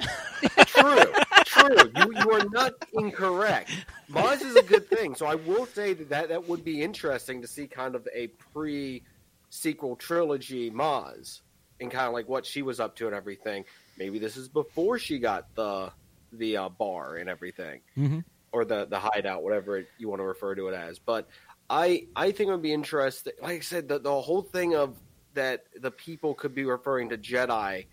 [0.66, 1.04] true,
[1.44, 1.92] true.
[1.96, 3.70] You, you are not incorrect.
[4.10, 7.42] Maz is a good thing, so I will say that, that that would be interesting
[7.42, 9.02] to see kind of a pre
[9.50, 11.40] sequel trilogy Maz
[11.80, 13.64] and kind of like what she was up to and everything.
[13.98, 15.92] Maybe this is before she got the
[16.32, 18.24] the uh, bar and everything, Mhm.
[18.52, 20.98] or the the hideout, whatever it, you want to refer to it as.
[20.98, 21.28] But
[21.70, 23.32] I I think it would be interesting.
[23.40, 24.96] Like I said, the the whole thing of
[25.34, 27.86] that the people could be referring to Jedi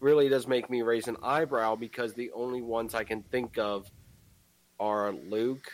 [0.00, 3.90] really does make me raise an eyebrow because the only ones I can think of
[4.80, 5.70] are Luke.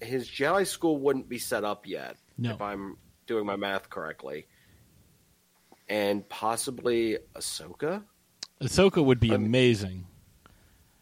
[0.00, 2.50] His Jedi school wouldn't be set up yet, No.
[2.54, 4.46] if I'm doing my math correctly,
[5.88, 8.02] and possibly Ahsoka.
[8.60, 10.06] Ahsoka would be Um, amazing.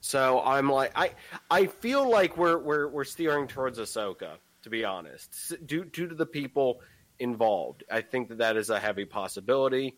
[0.01, 1.13] So I'm like, I
[1.51, 6.09] I feel like we're we're we're steering towards Ahsoka, to be honest, S- due due
[6.09, 6.81] to the people
[7.21, 7.85] involved.
[7.91, 9.97] I think that that is a heavy possibility.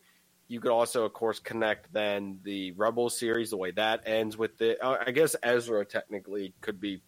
[0.49, 4.57] You could also, of course, connect then the Rebel series, the way that ends with
[4.59, 4.81] the.
[4.85, 7.03] Uh, I guess Ezra technically could be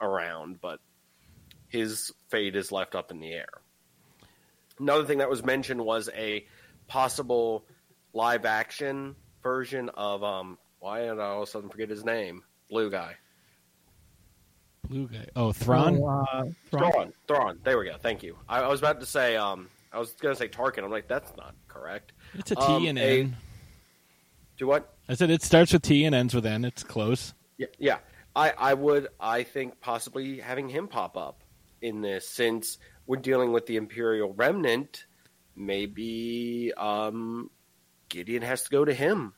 [0.00, 0.80] around, but
[1.66, 3.48] his fate is left up in the air.
[4.78, 6.46] Another thing that was mentioned was a
[6.86, 7.66] possible
[8.12, 10.58] live action version of um.
[10.80, 12.42] Why did I all of a sudden forget his name?
[12.70, 13.16] Blue guy.
[14.88, 15.26] Blue guy.
[15.34, 15.98] Oh, Thrawn.
[16.00, 16.92] Oh, uh, Thrawn.
[16.92, 17.12] Thrawn.
[17.26, 17.58] Thrawn.
[17.64, 17.96] There we go.
[18.00, 18.36] Thank you.
[18.48, 19.36] I, I was about to say.
[19.36, 19.68] Um.
[19.92, 20.84] I was going to say Tarkin.
[20.84, 22.12] I'm like, that's not correct.
[22.34, 23.36] it's a T um, and a- N.
[24.58, 24.94] Do what?
[25.08, 26.64] I said it starts with T and ends with N.
[26.64, 27.32] It's close.
[27.56, 27.98] Yeah, yeah.
[28.36, 29.08] I, I would.
[29.18, 31.42] I think possibly having him pop up
[31.80, 32.76] in this, since
[33.08, 35.06] we're dealing with the Imperial Remnant,
[35.56, 37.50] maybe um,
[38.10, 39.32] Gideon has to go to him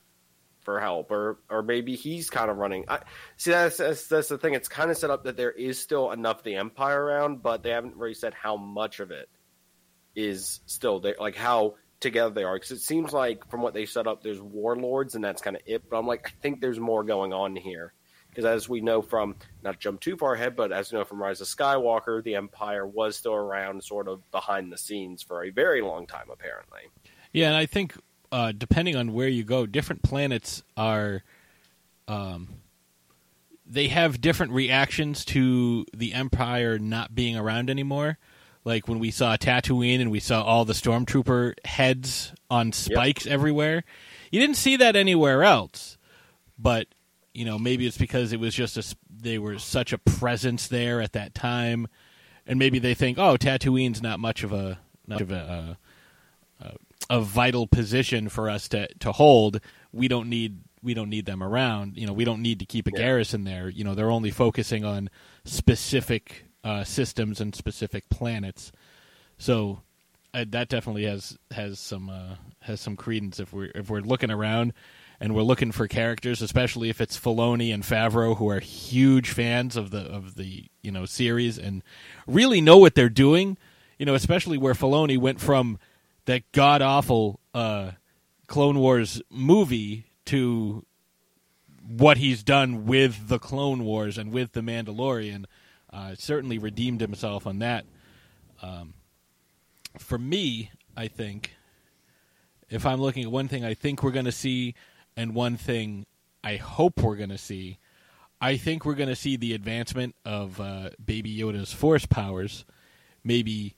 [0.62, 2.85] for help, or or maybe he's kind of running.
[2.88, 2.98] I,
[3.37, 4.54] see, that's, that's that's the thing.
[4.54, 7.62] It's kind of set up that there is still enough of the Empire around, but
[7.62, 9.28] they haven't really said how much of it
[10.16, 12.56] is still there, like how together they are.
[12.56, 15.62] Because it seems like from what they set up, there's warlords, and that's kind of
[15.64, 15.88] it.
[15.88, 17.94] But I'm like, I think there's more going on here.
[18.40, 21.05] Because as we know from, not to jump too far ahead, but as we know
[21.05, 25.44] from Rise of Skywalker, the Empire was still around, sort of behind the scenes for
[25.44, 26.81] a very long time, apparently.
[27.35, 27.94] Yeah, and I think
[28.33, 31.22] uh, depending on where you go, different planets are.
[32.09, 32.48] Um,
[33.66, 38.16] they have different reactions to the Empire not being around anymore.
[38.64, 43.85] Like when we saw Tatooine and we saw all the stormtrooper heads on spikes everywhere.
[44.33, 45.98] You didn't see that anywhere else,
[46.59, 46.88] but
[47.33, 51.01] you know maybe it's because it was just a they were such a presence there
[51.01, 51.87] at that time,
[52.47, 55.37] and maybe they think, oh, Tatooine's not much of a not of a.
[55.37, 55.75] Uh,
[57.09, 59.61] a vital position for us to to hold.
[59.93, 61.97] We don't need we don't need them around.
[61.97, 62.99] You know, we don't need to keep a Yeah.
[62.99, 63.69] garrison there.
[63.69, 65.11] You know, they're only focusing on
[65.45, 68.71] specific uh, systems and specific planets.
[69.38, 69.81] So
[70.35, 74.31] uh, that definitely has has some uh, has some credence if we're if we're looking
[74.31, 74.73] around
[75.20, 79.76] and we're looking for characters, especially if it's Filoni and Favreau who are huge fans
[79.76, 81.83] of the of the you know series and
[82.26, 83.59] really know what they're doing.
[83.98, 85.78] You know, especially where Filoni went from
[86.24, 87.92] that god awful uh,
[88.46, 90.87] Clone Wars movie to
[91.87, 95.44] what he's done with the Clone Wars and with the Mandalorian.
[95.92, 97.85] Uh, certainly redeemed himself on that.
[98.62, 98.94] Um,
[99.98, 101.56] for me, I think,
[102.68, 104.74] if I'm looking at one thing I think we're going to see
[105.16, 106.07] and one thing
[106.42, 107.79] I hope we're going to see,
[108.40, 112.64] I think we're going to see the advancement of uh, Baby Yoda's force powers,
[113.25, 113.77] maybe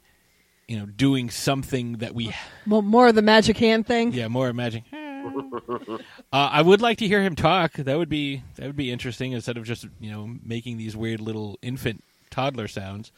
[0.69, 2.33] you know doing something that we
[2.67, 4.13] Well, more of the magic hand thing.
[4.13, 4.85] yeah more magic.
[4.93, 5.99] uh,
[6.33, 7.75] I would like to hear him talk.
[7.75, 11.21] That would be that would be interesting instead of just you know making these weird
[11.21, 13.13] little infant toddler sounds.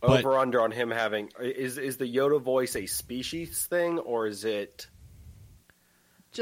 [0.00, 4.26] But- Over under on him having is is the Yoda voice a species thing or
[4.28, 4.86] is it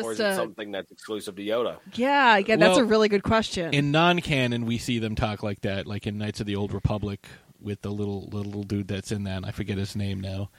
[0.03, 1.79] or is Just it something that's exclusive to Yoda?
[1.95, 2.57] yeah, yeah.
[2.57, 3.73] That's Well, a really good question.
[3.73, 7.27] in non-canon we see them talk like that like in knights of the old republic
[7.61, 10.51] with the little little dude that's in that and i forget his name now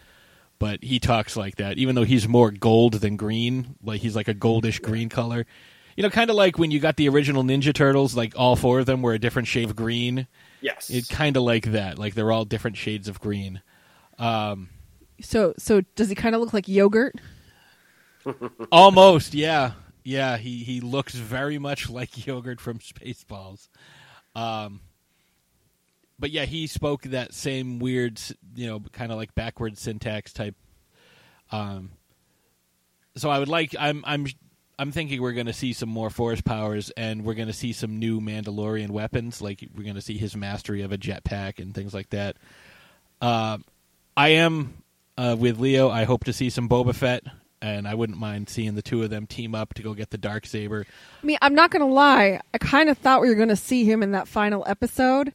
[0.59, 4.27] but he talks like that even though he's more gold than green like he's like
[4.27, 5.45] a goldish green color
[5.95, 8.79] you know kind of like when you got the original ninja turtles like all four
[8.79, 10.27] of them were a different shade of green
[10.59, 10.89] Yes.
[10.89, 13.61] it kind of like that like they're all different shades of green
[14.17, 14.69] um
[15.21, 17.15] so, so does he kind of look like yogurt?
[18.71, 19.71] Almost yeah.
[20.03, 23.67] Yeah he he looks very much like yogurt from spaceballs.
[24.35, 24.81] Um
[26.19, 28.19] but yeah he spoke that same weird
[28.55, 30.55] you know kind of like backward syntax type
[31.51, 31.91] um
[33.15, 34.25] so i would like i'm i'm
[34.79, 37.73] i'm thinking we're going to see some more force powers and we're going to see
[37.73, 41.73] some new mandalorian weapons like we're going to see his mastery of a jetpack and
[41.73, 42.35] things like that.
[43.21, 43.57] Uh,
[44.15, 44.83] i am
[45.17, 45.89] uh, with leo.
[45.89, 47.23] I hope to see some boba fett
[47.61, 50.17] and i wouldn't mind seeing the two of them team up to go get the
[50.17, 50.85] dark saber
[51.21, 52.39] I mean, I'm not gonna lie.
[52.53, 55.33] I kind of thought we were gonna see him in that final episode,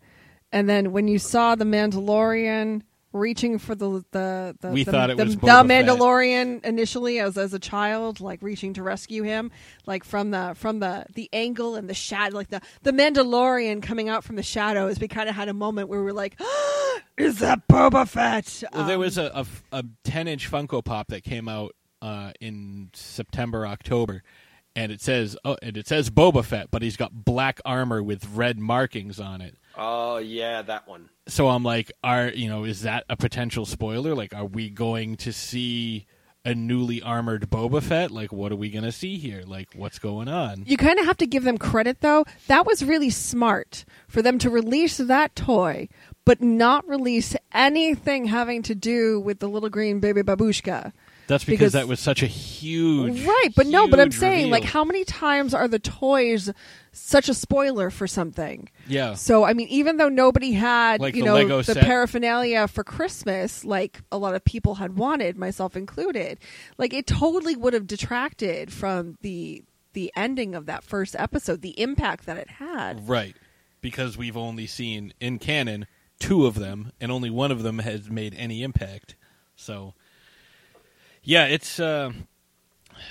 [0.52, 2.82] and then when you saw the Mandalorian
[3.12, 5.84] reaching for the the the, We the, thought it the, was the Boba Fett.
[5.86, 9.50] Mandalorian initially as as a child, like reaching to rescue him,
[9.86, 14.08] like from the from the the angle and the shadow, like the the Mandalorian coming
[14.08, 14.98] out from the shadows.
[15.00, 16.40] We kind of had a moment where we were like,
[17.18, 19.46] "Is that Boba Fett?" Well, there Um, was a, a,
[19.80, 24.22] a 10 inch Funko Pop that came out uh, in September, October,
[24.76, 28.28] and it says oh, and it says Boba Fett, but he's got black armor with
[28.34, 29.56] red markings on it.
[29.76, 31.08] Oh yeah, that one.
[31.28, 34.14] So I'm like, are you know, is that a potential spoiler?
[34.14, 36.06] Like, are we going to see
[36.44, 38.10] a newly armored Boba Fett?
[38.10, 39.44] Like, what are we going to see here?
[39.46, 40.64] Like, what's going on?
[40.66, 42.24] You kind of have to give them credit, though.
[42.48, 45.88] That was really smart for them to release that toy,
[46.24, 50.92] but not release anything having to do with the little green baby babushka.
[51.32, 54.50] That's because, because- that was such a huge, right, but no, but I'm huge saying,
[54.50, 56.50] like, how many times are the toys
[56.92, 58.68] such a spoiler for something?
[58.86, 61.84] yeah, So, I mean, even though nobody had, Like you the know, Lego the set?
[61.84, 66.38] paraphernalia for Christmas, like a lot of people had wanted, myself included,
[66.78, 69.62] like it totally would have detracted from the
[69.94, 73.06] the ending of that first episode, the impact that it had.
[73.06, 73.36] Right.
[73.82, 75.86] Because we've only seen in canon
[76.18, 79.16] two of them, and only one of them has made any impact.
[79.54, 79.92] So,
[81.22, 82.12] yeah, it's uh,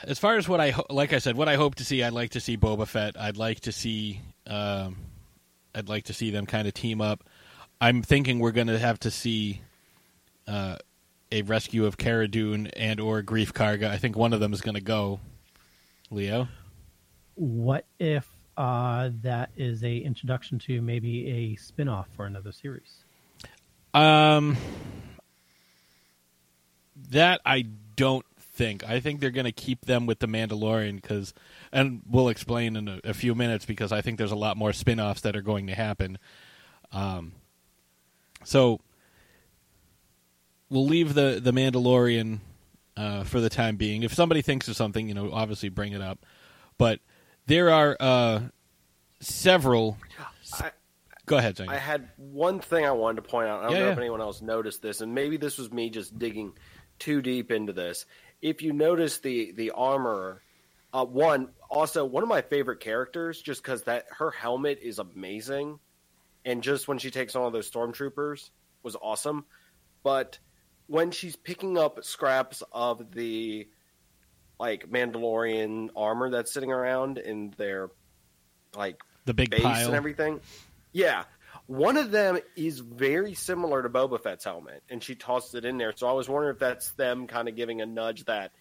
[0.04, 1.14] as far as what I ho- like.
[1.14, 2.04] I said, what I hope to see.
[2.04, 3.20] I'd like to see Boba Fett.
[3.20, 4.22] I'd like to see.
[4.48, 4.98] Um,
[5.74, 7.24] I'd like to see them kind of team up.
[7.80, 9.62] I'm thinking we're going to have to see
[10.48, 10.78] uh,
[11.32, 13.90] a rescue of Cara Dune and or Greef Karga.
[13.90, 15.20] I think one of them is going to go.
[16.12, 16.50] Leo.
[17.36, 23.06] What if uh, that is a introduction to maybe a spin-off for another series?
[23.94, 24.58] Um,
[27.10, 27.66] that I
[28.02, 28.84] don't think.
[28.84, 31.36] I think they're going to keep them with the Mandalorian because,
[31.72, 34.74] and we'll explain in a, a few minutes because I think there's a lot more
[34.74, 36.18] spin-offs that are going to happen.
[36.92, 37.34] Um,
[38.44, 38.80] so
[40.70, 42.40] we'll leave the the Mandalorian
[42.98, 44.02] uh, for the time being.
[44.02, 46.26] If somebody thinks of something, you know, obviously bring it up.
[46.80, 47.02] But
[47.46, 48.40] there are uh,
[49.20, 49.98] several.
[50.54, 50.72] I,
[51.28, 51.70] Go ahead, Zane.
[51.70, 53.60] I had one thing I wanted to point out.
[53.60, 53.92] I don't Yeah, know yeah.
[53.92, 56.54] if anyone else noticed this, and maybe this was me just digging
[57.02, 58.06] too deep into this.
[58.42, 60.42] If you notice the the armor,
[60.94, 65.80] uh, one also one of my favorite characters, just because that her helmet is amazing,
[66.46, 68.50] and just when she takes on all those stormtroopers
[68.84, 69.46] was awesome.
[70.04, 70.40] But
[70.88, 73.68] when she's picking up scraps of the
[74.60, 77.90] like Mandalorian armor that's sitting around in their
[78.76, 79.88] like the big base pile.
[79.88, 80.40] and everything.
[80.94, 81.24] Yeah.
[81.72, 85.78] One of them is very similar to Boba Fett's helmet, and she tossed it in
[85.78, 85.94] there.
[85.96, 88.52] So I was wondering if that's them kind of giving a nudge that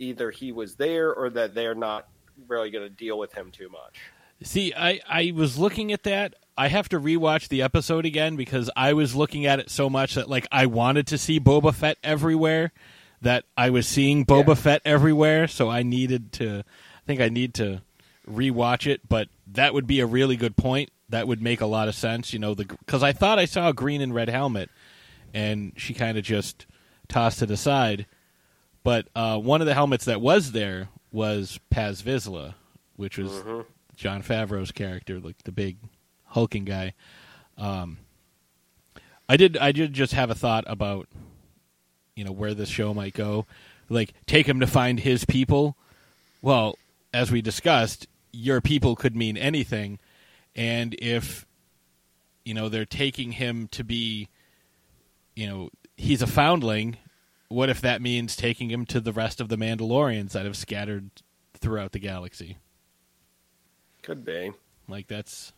[0.00, 2.08] either he was there or that they're not
[2.48, 4.00] really going to deal with him too much.
[4.42, 6.34] See, I, I was looking at that.
[6.58, 10.14] I have to rewatch the episode again because I was looking at it so much
[10.14, 12.72] that like I wanted to see Boba Fett everywhere,
[13.20, 14.54] that I was seeing Boba Yeah.
[14.54, 15.46] Fett everywhere.
[15.46, 16.64] So I needed to.
[16.66, 17.82] I think I need to
[18.28, 19.08] rewatch it.
[19.08, 20.90] But that would be a really good point.
[21.14, 22.32] That would make a lot of sense.
[22.32, 24.68] You know, the because I thought I saw a green and red helmet,
[25.32, 26.66] and she kind of just
[27.06, 28.06] tossed it aside.
[28.82, 32.54] But uh, one of the helmets that was there was Paz Vizsla,
[32.96, 33.44] which was
[33.94, 35.76] Jon Favreau's character, like the big
[36.24, 36.94] hulking guy.
[37.56, 37.98] Um,
[39.28, 39.56] I did.
[39.56, 41.06] I did just have a thought about,
[42.16, 43.46] you know, where this show might go.
[43.88, 45.76] Like, take him to find his people.
[46.42, 46.76] Well,
[47.12, 50.00] as we discussed, your people could mean anything,
[50.54, 51.46] and if
[52.44, 54.28] you know they're taking him to be,
[55.34, 56.96] you know, he's a foundling.
[57.48, 61.10] What if that means taking him to the rest of the Mandalorians that have scattered
[61.54, 62.58] throughout the galaxy?
[64.02, 64.52] Could be.
[64.88, 65.52] Like that's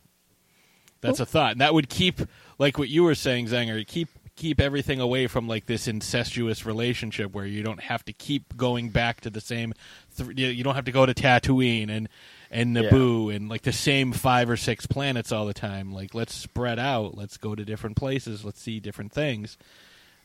[1.01, 2.21] that's a thought, and that would keep
[2.57, 3.85] like what you were saying, Zanger.
[3.85, 8.55] Keep keep everything away from like this incestuous relationship where you don't have to keep
[8.55, 9.73] going back to the same.
[10.15, 12.07] Th- you you don't have to go to Tatooine and
[12.51, 12.83] and Yeah.
[12.83, 15.91] Naboo and like the same five or six planets all the time.
[15.91, 17.15] Like let's spread out.
[17.17, 18.43] Let's go to different places.
[18.45, 19.57] Let's see different things.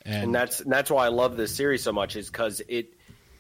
[0.05, 2.95] And, and that's and that's why I love this series so much is because it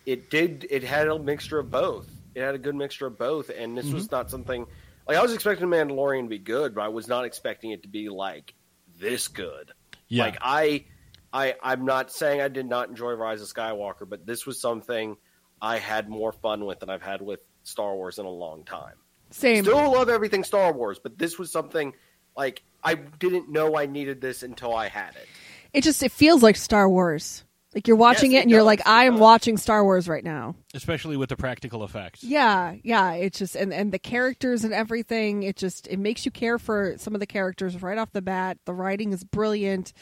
[0.06, 2.08] it did it had a mixture of both.
[2.34, 3.94] It had a good mixture of both, and this Mm-hmm.
[3.94, 4.66] was not something
[5.08, 7.88] like I was expecting Mandalorian to be good, but I was not expecting it to
[7.88, 8.54] be like
[8.98, 9.72] this good.
[10.08, 10.84] yeah, Like I,
[11.32, 15.16] I I'm not saying I did not enjoy Rise of Skywalker, but this was something
[15.60, 18.94] I had more fun with than I've had with Star Wars in a long time.
[19.30, 19.64] Same.
[19.64, 21.94] Still love everything Star Wars, but this was something
[22.36, 25.26] like I didn't know I needed this until I had it.
[25.72, 27.44] It just it feels like Star Wars.
[27.74, 30.22] Like you're watching Yes, it it and you're like, I am watching Star Wars right
[30.22, 30.54] now.
[30.74, 32.22] especially with the practical effects.
[32.22, 33.12] Yeah, yeah.
[33.14, 35.42] It's just and and the characters and everything.
[35.44, 38.58] It just it makes you care for some of the characters right off the bat.
[38.66, 39.94] The writing is brilliant.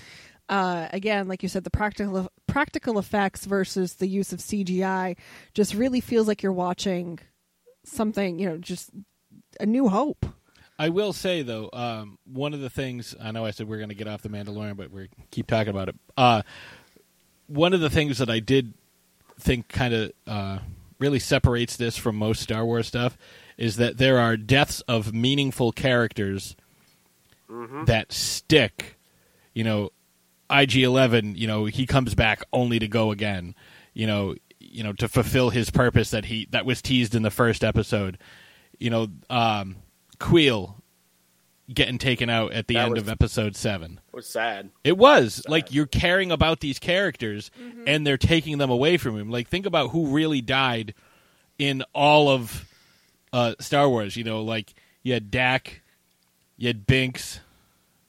[0.49, 5.17] Uh, again, like you said, the practical practical effects versus the use of CGI
[5.55, 7.21] just really feels like you're watching
[7.91, 8.39] something.
[8.39, 8.91] You know, just
[9.59, 10.27] a new hope.
[10.79, 13.91] I will say though, um, one of the things I know I said we're going
[13.91, 15.97] to get off the Mandalorian, but we keep talking about it.
[16.17, 16.43] Uh,
[17.49, 18.73] one of the things that I did
[19.39, 20.59] think kind of uh,
[20.99, 23.19] really separates this from most Star Wars stuff
[23.59, 26.57] is that there are deaths of meaningful characters
[27.87, 28.97] that stick.
[29.53, 29.91] You know,
[30.49, 31.35] IG Eleven.
[31.35, 33.55] You know, he comes back only to go again.
[33.93, 34.35] You know,
[34.71, 38.19] you know to fulfill his purpose that he that was teased in the first episode.
[38.79, 39.77] You know, um,
[40.19, 40.75] Kuiil
[41.73, 44.01] getting taken out at the That end was- of episode seven.
[44.13, 44.71] It was sad.
[44.83, 47.51] It was like you're caring about these characters
[47.87, 49.31] and they're taking them away from him.
[49.31, 50.95] Like think about who really died
[51.59, 52.67] in all of
[53.33, 54.17] uh, Star Wars.
[54.17, 55.83] You know, like you had Dak,
[56.57, 57.41] you had Binks.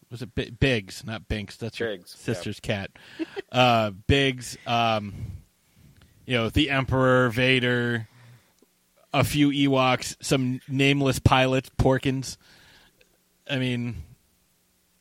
[0.09, 1.55] Was it B- Biggs, not Binks?
[1.57, 2.25] That's your Biggs, yeah.
[2.33, 2.91] sister's cat.
[3.51, 4.57] uh, Biggs.
[4.65, 5.13] Um,
[6.25, 8.07] you know, the Emperor, Vader,
[9.13, 12.37] a few Ewoks, some nameless pilots, Porkins.
[13.49, 14.03] I mean,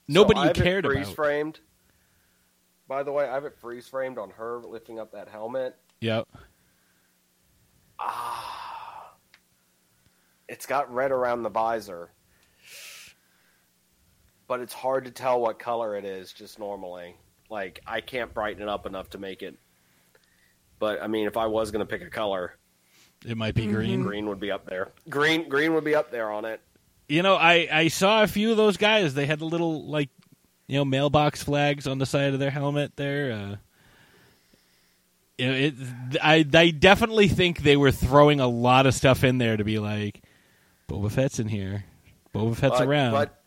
[0.09, 1.17] nobody so you cared freeze about.
[1.17, 1.61] framed.
[2.89, 5.77] By the way, I have it freeze framed on her lifting up that helmet.
[6.01, 6.27] Yep.
[8.01, 9.15] Ah,
[10.49, 12.11] it's got red around the visor,
[14.49, 17.15] but it's hard to tell what color it is just normally.
[17.51, 19.57] Like I can't brighten it up enough to make it.
[20.81, 22.55] But I mean, if I was going to pick a color,
[23.25, 24.03] It might be green.
[24.03, 24.91] green would be up there.
[25.09, 26.61] Green, green would be up there on it.
[27.09, 29.15] You know, I, I saw a few of those guys.
[29.15, 30.09] They had the little like,
[30.67, 33.33] you know, mailbox flags on the side of their helmet there.
[33.33, 33.57] Uh,
[35.39, 35.75] you know, it,
[36.23, 39.79] I I definitely think they were throwing a lot of stuff in there to be
[39.79, 40.23] like,
[40.89, 41.85] Boba Fett's in here.
[42.35, 43.13] Boba Fett's but, around.
[43.13, 43.43] But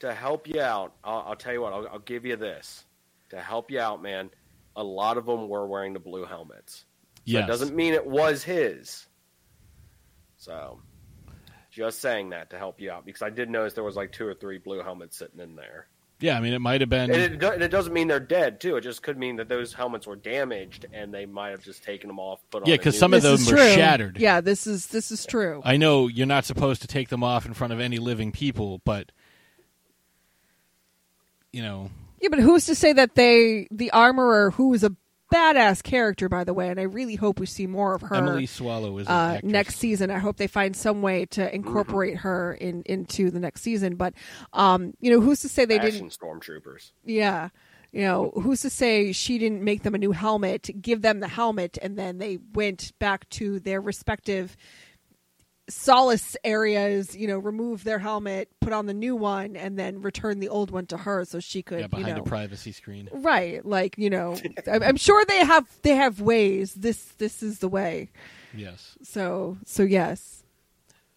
[0.00, 1.72] to help you out, I'll, I'll tell you what.
[1.72, 2.84] I'll, I'll give you this.
[3.30, 4.30] To help you out, man.
[4.78, 6.86] A lot of them were wearing the blue helmets.
[7.26, 7.44] So yes.
[7.44, 9.06] It doesn't mean it was his.
[10.38, 10.80] So,
[11.70, 14.26] just saying that to help you out because I did notice there was like two
[14.26, 15.88] or three blue helmets sitting in there.
[16.20, 17.10] yeah, I mean, it might have been.
[17.10, 18.76] And it, and it doesn't mean they're dead too.
[18.76, 22.08] It just could mean that those helmets were damaged and they might have just taken
[22.08, 22.40] them off.
[22.50, 23.32] Put Yeah, because some of one.
[23.32, 23.74] This them is were true.
[23.74, 24.18] shattered.
[24.18, 25.60] Yeah, this is this is true.
[25.64, 28.80] I know you're not supposed to take them off in front of any living people,
[28.84, 29.10] but
[31.52, 31.90] you know,
[32.20, 34.94] Yeah, but who's to say that they, the armorer, who is a
[35.32, 38.46] badass character, by the way, and I really hope we see more of her Emily
[38.46, 39.52] Swallow is uh, actress.
[39.52, 40.10] next season.
[40.10, 43.96] I hope they find some way to incorporate her in into the next season.
[43.96, 44.14] But
[44.52, 46.18] um, you know, who's to say they Fashion didn't?
[46.18, 46.92] stormtroopers.
[47.04, 47.50] Yeah.
[47.90, 51.28] You know, who's to say she didn't make them a new helmet, give them the
[51.28, 54.58] helmet, and then they went back to their respective
[55.68, 60.40] solace areas, you know, remove their helmet, put on the new one, and then return
[60.40, 63.08] the old one to her so she could, yeah, behind you know, a privacy screen.
[63.12, 63.64] right?
[63.64, 64.36] Like, you know,
[64.70, 66.74] I'm, I'm sure they have they have ways.
[66.74, 68.10] This this is the way.
[68.54, 68.96] Yes.
[69.02, 70.42] So so yes,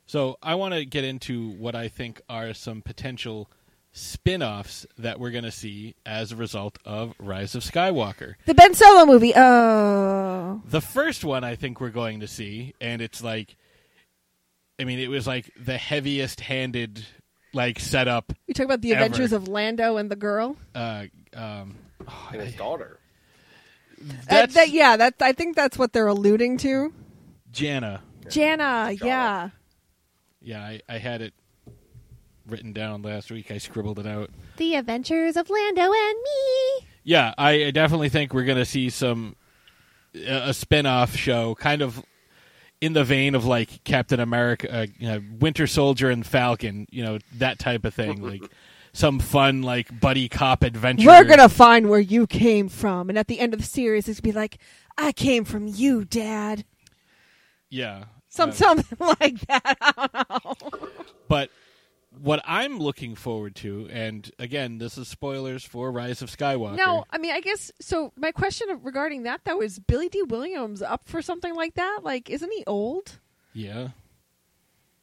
[0.05, 3.49] So I want to get into what I think are some potential
[3.93, 8.35] spin-offs that we're going to see as a result of Rise of Skywalker.
[8.45, 9.33] The Ben Solo movie.
[9.35, 10.61] Oh.
[10.65, 13.55] The first one I think we're going to see and it's like
[14.79, 17.05] I mean it was like the heaviest handed
[17.53, 19.03] like setup You talk about the Ever.
[19.03, 20.55] adventures of Lando and the girl.
[20.75, 21.05] uh
[21.35, 21.75] um
[22.31, 22.97] and his daughter.
[24.01, 26.91] Uh, that's that, yeah, that I think that's what they're alluding to.
[27.51, 28.01] Jannah.
[28.29, 29.05] Jannah, Jannah.
[29.05, 29.49] yeah.
[30.41, 31.33] Yeah, I, I had it
[32.47, 33.51] written down last week.
[33.51, 34.31] I scribbled it out.
[34.57, 36.87] The Adventures of Lando and me.
[37.03, 39.35] Yeah, I I definitely think we're going to see some
[40.15, 42.03] a a spin-off show kind of
[42.81, 47.03] in the vein of like Captain America, uh, you know, Winter Soldier and Falcon, you
[47.03, 48.41] know, that type of thing, like
[48.93, 51.07] some fun like buddy cop adventure.
[51.07, 54.19] We're gonna find where you came from, and at the end of the series, it's
[54.19, 54.57] gonna be like,
[54.97, 56.65] "I came from you, Dad."
[57.69, 58.05] Yeah.
[58.27, 59.77] Some Uh, something like that.
[59.81, 60.89] I don't know.
[61.27, 61.51] But
[62.21, 66.77] what I'm looking forward to, and again, this is spoilers for Rise of Skywalker.
[66.77, 68.11] No, I mean, I guess so.
[68.15, 71.99] My question regarding that though is Billy Dee Williams up for something like that?
[72.03, 73.19] Like, isn't he old?
[73.53, 73.89] Yeah.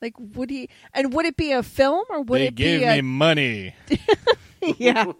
[0.01, 0.69] Like, would he?
[0.95, 3.03] And would it be a film or would they it gave be me a?
[3.03, 3.75] money.
[4.79, 5.12] yeah.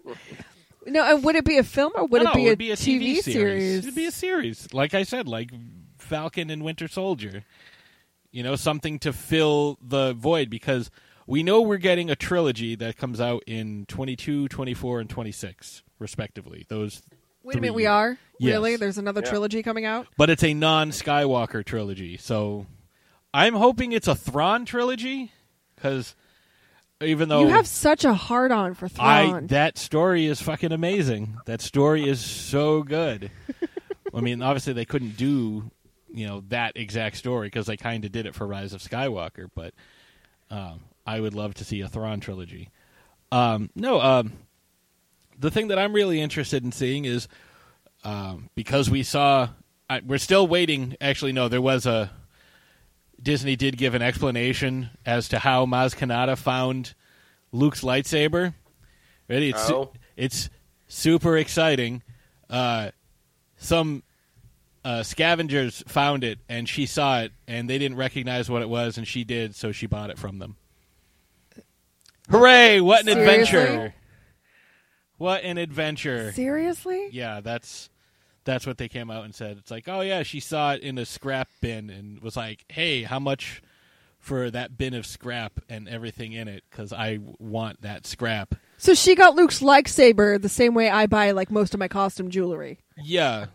[0.85, 2.71] No, and would it be a film or would No, it be, no, a, be
[2.71, 3.77] a TV, TV series?
[3.79, 5.51] It'd be a series, like I said, like
[5.97, 7.43] Falcon and Winter Soldier.
[8.31, 10.89] You know, something to fill the void because
[11.29, 16.65] we know we're getting a trilogy that comes out in 22, 24, and 26, respectively.
[16.67, 17.03] Those,
[17.43, 18.53] Wait a minute, we are Yes.
[18.53, 18.75] really?
[18.77, 19.29] There's another Yeah.
[19.29, 20.07] trilogy coming out.
[20.17, 22.17] but it's a non-Skywalker trilogy.
[22.17, 22.65] So
[23.33, 25.31] I'm hoping it's a Thrawn trilogy
[25.75, 26.15] because
[27.01, 31.37] even though you have such a hard on for I that story is fucking amazing.
[31.45, 33.29] That story is so good.
[34.13, 35.69] I mean, obviously they couldn't do
[36.11, 39.47] you know that exact story because they kind of did it for Rise of Skywalker,
[39.53, 39.75] but
[40.49, 40.79] um,
[41.09, 42.69] I would love to see a Thrawn trilogy.
[43.31, 44.33] Um, no, um,
[45.39, 47.27] the thing that I'm really interested in seeing is
[48.03, 49.49] um, because we saw
[49.89, 50.95] I, we're still waiting.
[51.01, 52.11] Actually, no, there was a
[53.19, 56.93] Disney did give an explanation as to how Maz Kanata found
[57.51, 58.53] Luke's lightsaber.
[59.27, 59.49] Ready?
[59.49, 59.91] It's Oh.
[60.15, 60.51] it's
[60.87, 62.03] super exciting.
[62.51, 62.91] Uh,
[63.57, 64.03] some
[64.85, 68.99] uh, scavengers found it, and she saw it, and they didn't recognize what it was,
[68.99, 70.55] and she did, so she bought it from them.
[72.29, 72.79] Hooray!
[72.81, 73.21] What an Seriously?
[73.23, 73.93] adventure!
[75.17, 76.31] What an adventure!
[76.31, 77.09] Seriously?
[77.11, 77.89] Yeah, that's
[78.45, 79.57] that's what they came out and said.
[79.57, 83.03] It's like, oh yeah, she saw it in a scrap bin and was like, hey,
[83.03, 83.61] how much
[84.17, 86.63] for that bin of scrap and everything in it?
[86.69, 88.55] Because I want that scrap.
[88.77, 92.29] So she got Luke's lightsaber the same way I buy like most of my costume
[92.29, 92.79] jewelry.
[92.97, 93.47] Yeah,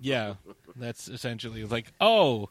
[0.00, 0.34] yeah,
[0.76, 2.48] that's essentially like, oh.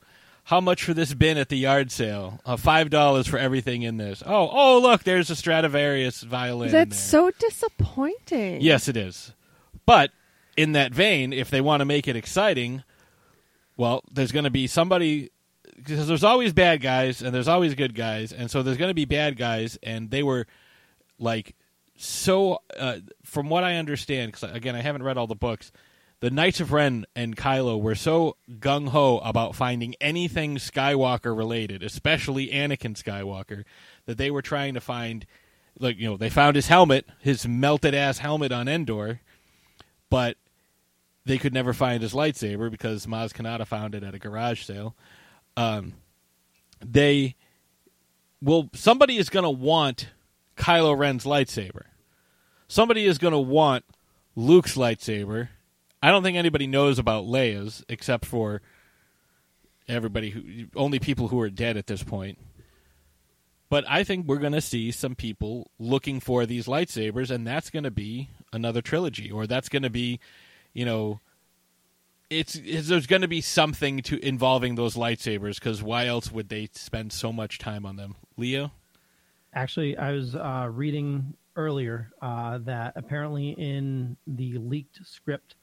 [0.51, 2.41] How much for this bin at the yard sale?
[2.45, 4.21] Uh, Five dollars for everything in this.
[4.25, 6.71] Oh, oh, look, there's a Stradivarius violin.
[6.71, 7.31] That's there.
[7.31, 8.59] so disappointing.
[8.59, 9.33] Yes, it is.
[9.85, 10.11] But
[10.57, 12.83] in that vein, if they want to make it exciting,
[13.77, 15.31] well, there's going to be somebody
[15.77, 18.93] because there's always bad guys and there's always good guys, and so there's going to
[18.93, 20.47] be bad guys, and they were
[21.17, 21.55] like
[21.95, 22.59] so.
[22.77, 25.71] Uh, from what I understand, because again, I haven't read all the books.
[26.21, 31.81] The Knights of Ren and Kylo were so gung ho about finding anything Skywalker related,
[31.81, 33.63] especially Anakin Skywalker,
[34.05, 35.25] that they were trying to find,
[35.79, 39.19] like you know, they found his helmet, his melted ass helmet on Endor,
[40.11, 40.37] but
[41.25, 44.95] they could never find his lightsaber because Maz Kanata found it at a garage sale.
[45.57, 45.95] Um,
[46.85, 47.35] they
[48.43, 50.09] well, somebody is going to want
[50.55, 51.85] Kylo Ren's lightsaber.
[52.67, 53.85] Somebody is going to want
[54.35, 55.49] Luke's lightsaber.
[56.01, 58.61] I don't think anybody knows about Leia's except for
[59.87, 62.39] everybody who only people who are dead at this point.
[63.69, 67.69] But I think we're going to see some people looking for these lightsabers, and that's
[67.69, 70.19] going to be another trilogy, or that's going to be,
[70.73, 71.21] you know,
[72.29, 76.49] it's, it's there's going to be something to involving those lightsabers because why else would
[76.49, 78.15] they spend so much time on them?
[78.35, 78.71] Leo,
[79.53, 85.55] Actually, I was uh, reading earlier uh, that apparently in the leaked script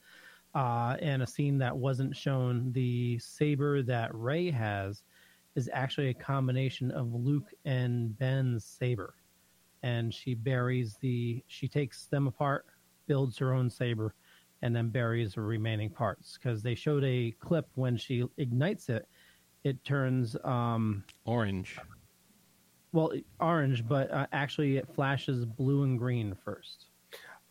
[0.55, 5.03] uh, and a scene that wasn't shown, the saber that Rey has
[5.55, 9.15] is actually a combination of Luke and Ben's saber.
[9.83, 12.65] And she buries the, she takes them apart,
[13.07, 14.13] builds her own saber,
[14.61, 16.37] and then buries the remaining parts.
[16.37, 19.07] Because they showed a clip when she ignites it,
[19.63, 21.77] it turns um, orange.
[22.91, 26.87] well orange, but uh, actually it flashes blue and green first.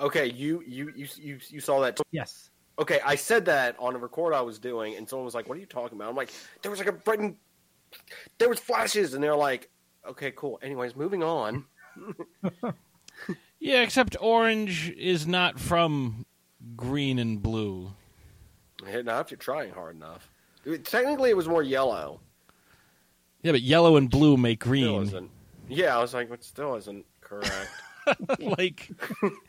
[0.00, 2.00] Okay, you you you you, you saw that.
[2.12, 2.50] Yes.
[2.78, 5.56] Okay, I said that on a record I was doing, and someone was like, "What
[5.56, 6.30] are you talking about?" I'm like,
[6.62, 7.34] "There was like a bright,
[8.38, 9.68] there was flashes," and they're like,
[10.08, 11.64] "Okay, cool." Anyways, moving on.
[13.60, 16.24] Yeah, except orange is not from
[16.76, 17.92] green and blue.
[18.84, 20.30] Not if you're trying hard enough.
[20.64, 22.20] It- technically, it was more yellow.
[23.42, 25.30] Yeah, but yellow and blue make green.
[25.68, 27.70] Yeah, I was like, it still isn't correct.
[28.38, 28.90] like,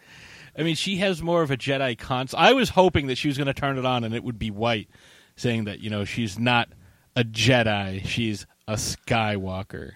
[0.57, 2.33] I mean, she has more of a Jedi cons.
[2.37, 4.51] I was hoping that she was going to turn it on and it would be
[4.51, 4.89] white,
[5.35, 6.69] saying that you know she's not
[7.15, 9.91] a Jedi, she's a Skywalker.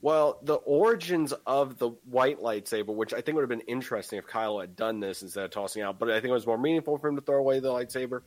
[0.00, 4.26] Well, the origins of the white lightsaber, which I think would have been interesting if
[4.26, 6.98] Kylo had done this instead of tossing out, but I think it was more meaningful
[6.98, 8.22] for him to throw away the lightsaber,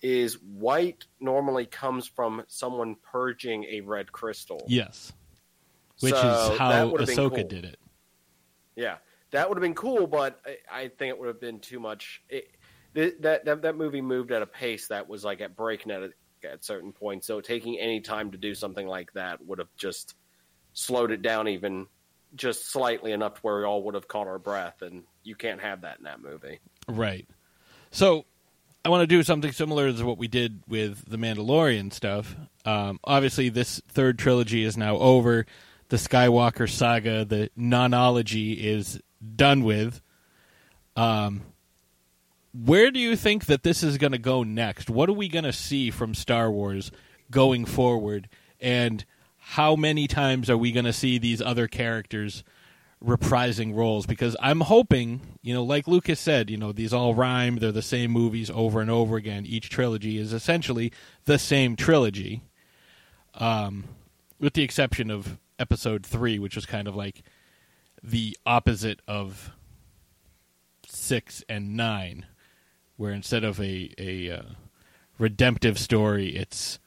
[0.00, 4.64] is white normally comes from someone purging a red crystal.
[4.66, 5.12] Yes,
[6.00, 7.48] which So is how that would have been Ahsoka cool.
[7.48, 7.78] did it.
[8.74, 8.96] Yeah,
[9.30, 12.22] that would have been cool, but I, I think it would have been too much.
[12.28, 12.50] It,
[12.94, 16.12] th- that, that that movie moved at a pace that was like at breakneck
[16.44, 17.26] at, at certain points.
[17.26, 20.14] So taking any time to do something like that would have just
[20.72, 21.86] slowed it down even
[22.36, 25.60] just slightly enough to where we all would have caught our breath, and you can't
[25.60, 26.60] have that in that movie.
[26.88, 27.26] Right.
[27.90, 28.24] So
[28.84, 32.36] I want to do something similar to what we did with the Mandalorian stuff.
[32.64, 35.46] Um, obviously, this third trilogy is now over.
[35.88, 39.00] The Skywalker saga, the nonology, is
[39.36, 40.00] done with.
[40.96, 41.42] Um,
[42.52, 44.90] where do you think that this is going to go next?
[44.90, 46.90] What are we going to see from Star Wars
[47.30, 48.28] going forward?
[48.60, 49.04] And
[49.38, 52.42] how many times are we going to see these other characters
[53.04, 54.04] reprising roles?
[54.04, 57.56] Because I'm hoping, you know, like Lucas said, you know, these all rhyme.
[57.56, 59.46] They're the same movies over and over again.
[59.46, 60.92] Each trilogy is essentially
[61.24, 62.42] the same trilogy,
[63.34, 63.84] um,
[64.40, 67.22] with the exception of Episode Three, which was kind of like
[68.02, 69.52] the opposite of
[70.86, 72.26] six and nine,
[72.96, 74.42] where instead of a a uh,
[75.18, 76.78] redemptive story, it's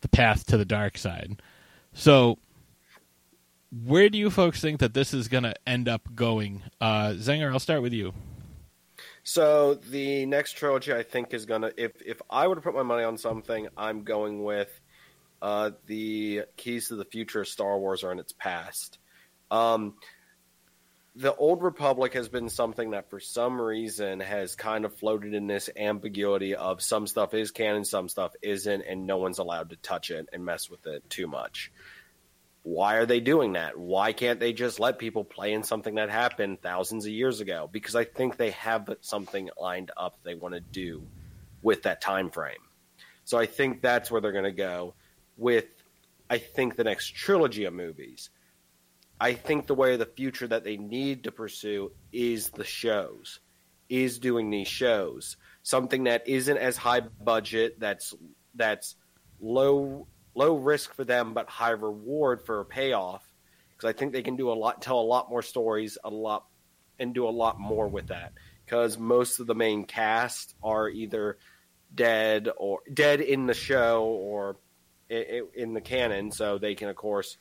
[0.00, 1.40] the path to the dark side.
[1.92, 2.38] So,
[3.84, 6.62] where do you folks think that this is going to end up going?
[6.80, 8.12] Uh, Zenger, I'll start with you.
[9.22, 11.70] So the next trilogy, I think, is gonna.
[11.76, 14.80] If if I were to put my money on something, I'm going with
[15.42, 18.98] uh, the keys to the future of Star Wars are in its past.
[19.50, 19.94] Um,
[21.16, 25.46] the Old Republic has been something that, for some reason, has kind of floated in
[25.46, 29.76] this ambiguity of some stuff is canon, some stuff isn't, and no one's allowed to
[29.76, 31.72] touch it and mess with it too much.
[32.62, 33.76] Why are they doing that?
[33.78, 37.68] Why can't they just let people play in something that happened thousands of years ago?
[37.70, 41.06] Because I think they have something lined up they want to do
[41.62, 42.60] with that time frame.
[43.24, 44.94] So I think that's where they're going to go
[45.36, 45.66] with
[46.28, 48.30] I think the next trilogy of movies.
[49.20, 53.40] I think the way of the future that they need to pursue is the shows,
[53.88, 55.36] is doing these shows.
[55.62, 58.14] Something that isn't as high budget, that's
[58.54, 58.96] that's
[59.38, 63.22] low low risk for them, but high reward for a payoff.
[63.76, 66.46] Because I think they can do a lot, tell a lot more stories, a lot,
[66.98, 68.32] and do a lot more with that.
[68.64, 71.38] Because most of the main cast are either
[71.94, 74.56] dead or dead in the show or
[75.08, 77.36] in the canon, so they can, of course,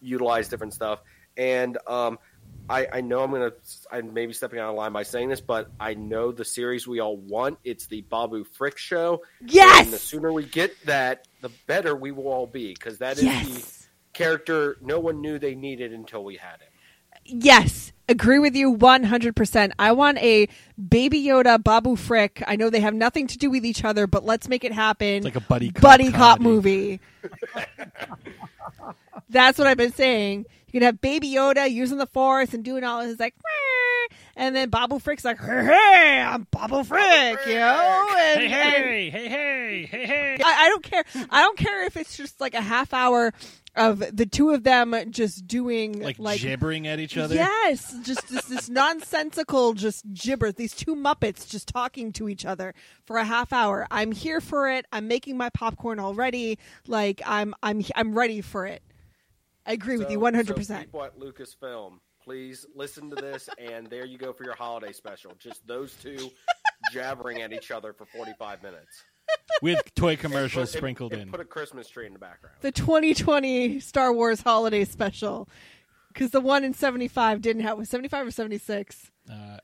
[0.00, 1.00] utilize different stuff.
[1.36, 2.18] And um,
[2.68, 3.52] I, I know I'm gonna,
[3.90, 7.00] I'm maybe stepping out of line by saying this, but I know the series we
[7.00, 7.58] all want.
[7.64, 9.22] It's the Babu Frick show.
[9.46, 9.86] Yes!
[9.86, 13.24] And the sooner we get that, the better we will all be, because that is
[13.24, 16.68] the character no one knew they needed until we had him.
[17.24, 19.72] Yes, agree with you 100%.
[19.78, 20.48] I want a
[20.88, 22.42] Baby Yoda, Babu Frick.
[22.46, 25.08] I know they have nothing to do with each other, but let's make it happen.
[25.08, 27.00] It's like a buddy cop buddy cop movie.
[29.28, 30.46] That's what I've been saying.
[30.66, 34.54] You can have Baby Yoda using the Force and doing all his like, "Meow," and
[34.54, 38.06] then Babu Frick's like, hey, hey, I'm Babu Frick, you know?
[38.18, 40.38] And, and- hey, hey, hey, hey, hey.
[40.44, 41.04] I, I don't care.
[41.30, 43.32] I don't care if it's just like a half hour
[43.76, 47.34] of the two of them just doing Like, like gibbering at each other.
[47.34, 48.68] Yes, just this, this
[49.12, 50.52] nonsensical, just gibber.
[50.52, 52.74] These two Muppets just talking to each other
[53.04, 53.86] for a half hour.
[53.90, 54.84] I'm here for it.
[54.92, 56.58] I'm making my popcorn already.
[56.86, 58.82] Like I'm, I'm, I'm ready for it.
[59.68, 60.48] I agree with you 100.
[60.48, 64.54] So percent people at Lucasfilm, please listen to this, and there you go for your
[64.54, 65.34] holiday special.
[65.38, 66.30] Just those two
[66.92, 69.02] jabbering at each other for 45 minutes.
[69.60, 71.30] With toy commercials put- and- sprinkled and in.
[71.30, 72.56] Put a Christmas tree in the background.
[72.62, 75.48] The 2020 Star Wars Holiday Special,
[76.12, 79.58] because the one in 75 didn't have was 75 or 76, Uh,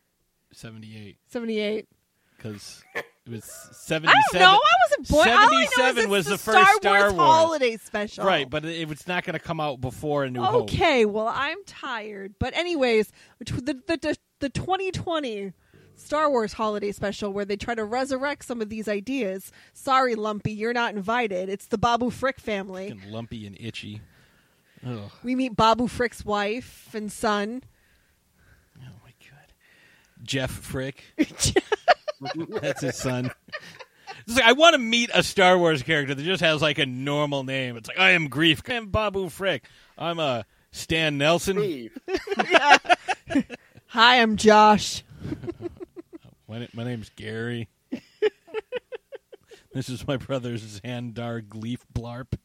[0.53, 1.17] 78.
[1.29, 1.89] 78.
[2.37, 2.85] Because
[3.27, 4.09] it was 77.
[4.09, 4.41] I 77.
[4.41, 4.59] don't know.
[4.59, 5.29] I wasn't born.
[5.29, 7.27] All I know is 77 was the, first Star, Wars, Wars.
[7.27, 8.25] Holiday Special.
[8.25, 10.65] Right, but it, it's not going to come out before A New Hope.
[10.65, 12.35] Okay, well, I'm tired.
[12.39, 15.53] But anyways, the the the, the 2020
[15.97, 19.53] Star Wars holiday special where they try to resurrect some of these ideas.
[19.73, 21.49] Sorry, Lumpy, you're not invited.
[21.49, 22.91] It's the Babu Frick family.
[22.91, 24.03] Fucking lumpy and itchy.
[24.87, 25.11] Ugh.
[25.23, 27.63] We meet Babu Frick's wife and son.
[28.79, 29.53] Oh my god,
[30.23, 31.05] Jeff Frick.
[32.61, 33.31] That's his son.
[34.27, 36.87] It's like, I want to meet a Star Wars character that just has like a
[36.87, 37.77] normal name.
[37.77, 38.69] It's like I am Greef.
[38.71, 39.65] I am Babu Frick.
[39.99, 40.43] I'm a uh,
[40.73, 41.59] Stan Nelson.
[41.59, 41.99] Steve.
[43.87, 45.03] Hi, I'm Josh.
[46.49, 47.69] My, my name's Gary.
[49.73, 52.39] this is my brother Zandar Gleef Blarp.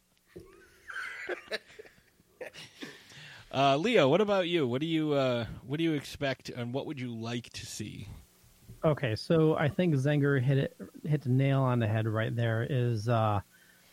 [3.52, 4.66] Uh, Leo, what about you?
[4.66, 8.08] What do you uh, what do you expect, and what would you like to see?
[8.82, 12.66] Okay, so I think Zenger hit it hit the nail on the head right there.
[12.70, 13.40] Is uh,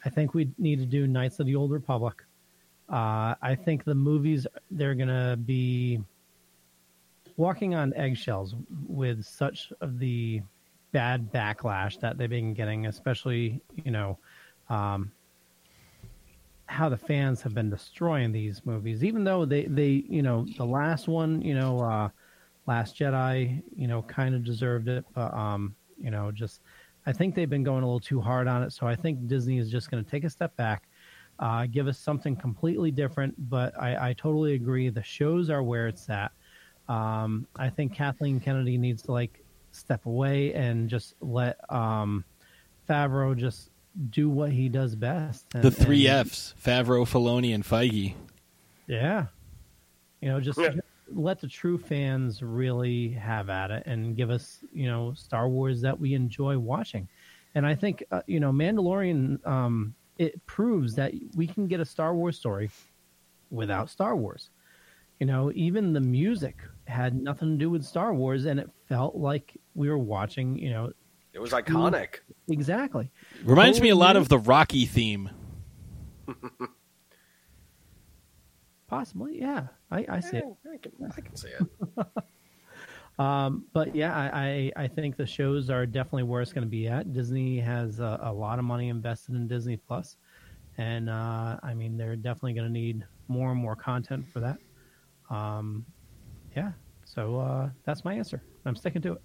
[0.05, 2.23] I think we need to do Knights of the Old Republic.
[2.89, 6.01] Uh, I think the movies they're gonna be
[7.35, 8.55] walking on eggshells
[8.88, 10.41] with such of the
[10.93, 14.17] bad backlash that they've been getting, especially you know
[14.69, 15.11] um,
[16.67, 20.65] how the fans have been destroying these movies, even though they, they you know, the
[20.65, 22.09] last one, you know, uh,
[22.68, 26.61] Last Jedi, you know, kind of deserved it, but, um, you know, just,
[27.05, 28.74] I think they've been going a little too hard on it.
[28.74, 30.84] So I think Disney is just going to take a step back,
[31.39, 33.34] uh, give us something completely different.
[33.49, 34.89] But I, I totally agree.
[34.89, 36.34] The shows are where it's at.
[36.89, 39.41] Um, I think Kathleen Kennedy needs to like
[39.72, 42.26] step away and just let um,
[42.89, 43.70] Favreau just
[44.09, 45.45] do what he does best.
[45.53, 48.13] And, the three and, Fs: Favreau, Filoni, and Feige.
[48.88, 49.28] Yeah,
[50.22, 50.72] you know, just, Yeah.
[51.08, 55.47] Just let the true fans really have at it and give us, you know, Star
[55.49, 57.08] Wars that we enjoy watching.
[57.55, 61.86] And I think, uh, you know, Mandalorian, um, it proves that we can get a
[61.86, 62.70] Star Wars story
[63.49, 64.49] without Star Wars.
[65.20, 69.16] You know, even the music had nothing to do with Star Wars, and it felt
[69.16, 70.91] like we were watching, you know,
[71.34, 72.18] It was iconic.
[72.47, 73.10] exactly.
[73.43, 75.30] Reminds me a lot of the Rocky theme.
[78.88, 79.67] Possibly, yeah.
[79.91, 80.45] I, I see it.
[80.71, 82.07] I, can, I can see it.
[83.19, 86.69] Um, but yeah, I, I, I think the shows are definitely where it's going to
[86.69, 87.13] be at.
[87.13, 90.17] Disney has a, a lot of money invested in Disney Plus,
[90.77, 94.57] and uh, I mean they're definitely going to need more and more content for that.
[95.31, 95.85] Um,
[96.55, 96.73] yeah,
[97.05, 98.43] so uh, that's my answer.
[98.65, 99.17] I'm sticking to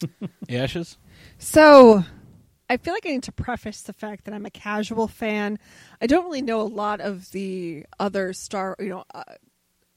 [0.00, 0.30] it.
[0.48, 0.96] Ashes.
[1.38, 2.04] So,
[2.68, 5.58] I feel like I need to preface the fact that I'm a casual fan.
[6.00, 9.24] I don't really know a lot of the other Star, you know, uh,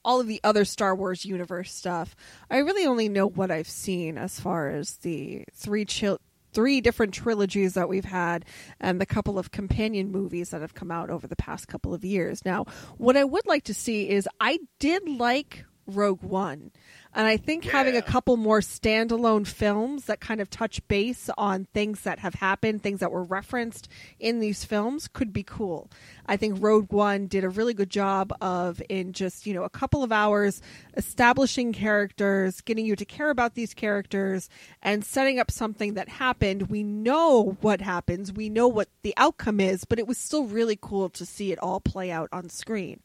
[0.04, 2.14] all of the other Star Wars universe stuff.
[2.50, 6.20] I really only know what I've seen as far as the three chil-
[6.52, 8.44] three different trilogies that we've had
[8.80, 12.04] and the couple of companion movies that have come out over the past couple of
[12.04, 12.44] years.
[12.44, 12.64] Now,
[12.96, 16.70] what I would like to see is I did like Rogue One.
[17.14, 21.66] And I think having a couple more standalone films that kind of touch base on
[21.72, 23.88] things that have happened, things that were referenced
[24.20, 25.90] in these films could be cool.
[26.26, 29.70] I think Rogue One did a really good job of in just, you know, a
[29.70, 30.60] couple of hours
[30.96, 34.50] establishing characters, getting you to care about these characters
[34.82, 36.68] and setting up something that happened.
[36.68, 40.78] We know what happens, we know what the outcome is, but it was still really
[40.80, 43.00] cool to see it all play out on screen.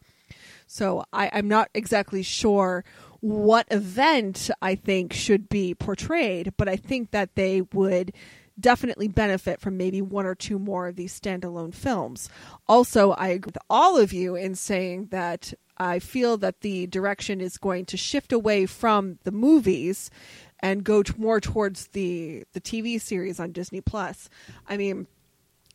[0.68, 2.84] So I, I'm not exactly sure
[3.24, 8.12] what event I think should be portrayed, but I think that they would
[8.60, 12.28] definitely benefit from maybe one or two more of these standalone films.
[12.68, 17.40] Also, I agree with all of you in saying that I feel that the direction
[17.40, 20.12] is going to shift away from the movies
[20.60, 24.30] and go t- more towards the the TV series on Disney Plus.
[24.68, 25.08] I mean,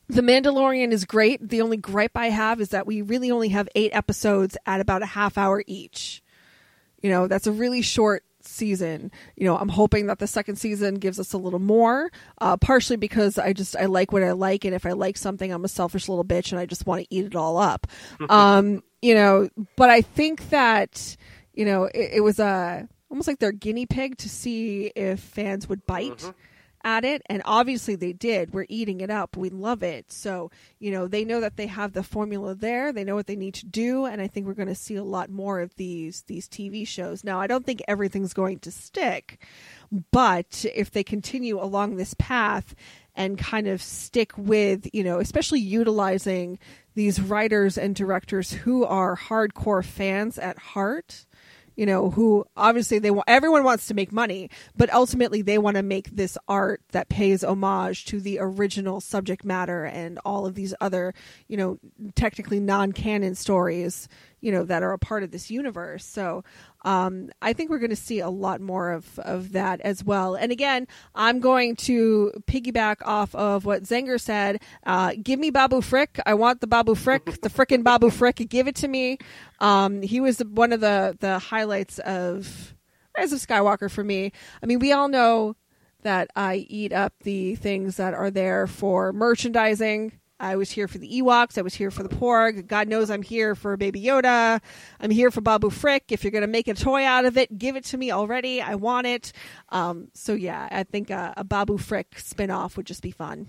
[0.06, 1.48] the Mandalorian is great.
[1.48, 5.02] The only gripe I have is that we really only have eight episodes at about
[5.02, 6.22] a half hour each.
[7.02, 9.10] You know, that's a really short season.
[9.36, 12.96] You know, I'm hoping that the second season gives us a little more, uh, partially
[12.96, 14.64] because I just, I like what I like.
[14.64, 17.14] And if I like something, I'm a selfish little bitch and I just want to
[17.14, 17.86] eat it all up.
[18.28, 21.16] um, you know, but I think that,
[21.54, 25.68] you know, it, it was a, almost like their guinea pig to see if fans
[25.68, 26.30] would bite
[26.84, 28.52] at it and obviously they did.
[28.52, 29.36] We're eating it up.
[29.36, 30.12] We love it.
[30.12, 32.92] So you know they know that they have the formula there.
[32.92, 35.04] They know what they need to do and i think we're going to see a
[35.04, 37.24] lot more of these these tv shows.
[37.24, 39.40] Now i don't think everything's going to stick
[40.10, 42.74] but if they continue along this path
[43.14, 46.58] and kind of stick with you know especially utilizing
[46.94, 51.26] these writers and directors who are hardcore fans at heart
[51.78, 55.76] you know who obviously they want everyone wants to make money but ultimately they want
[55.76, 60.56] to make this art that pays homage to the original subject matter and all of
[60.56, 61.14] these other
[61.46, 61.78] you know
[62.16, 64.08] technically non-canon stories
[64.40, 66.42] you know that are a part of this universe so
[66.84, 70.34] um, I think we're going to see a lot more of, of that as well.
[70.34, 74.62] And again, I'm going to piggyback off of what Zenger said.
[74.86, 76.20] Uh, give me Babu Frick.
[76.24, 78.36] I want the Babu Frick, the frickin' Babu Frick.
[78.48, 79.18] Give it to me.
[79.60, 82.74] Um, he was one of the, the highlights of,
[83.16, 84.32] Rise of Skywalker for me.
[84.62, 85.56] I mean, we all know
[86.02, 90.12] that I eat up the things that are there for merchandising.
[90.40, 91.58] I was here for the Ewoks.
[91.58, 92.66] I was here for the Porg.
[92.66, 94.60] God knows I'm here for Baby Yoda.
[95.00, 96.04] I'm here for Babu Frick.
[96.10, 98.62] If you're going to make a toy out of it, give it to me already.
[98.62, 99.32] I want it.
[99.70, 103.46] Um, so yeah, I think a, a Babu Frick spinoff would just be fun.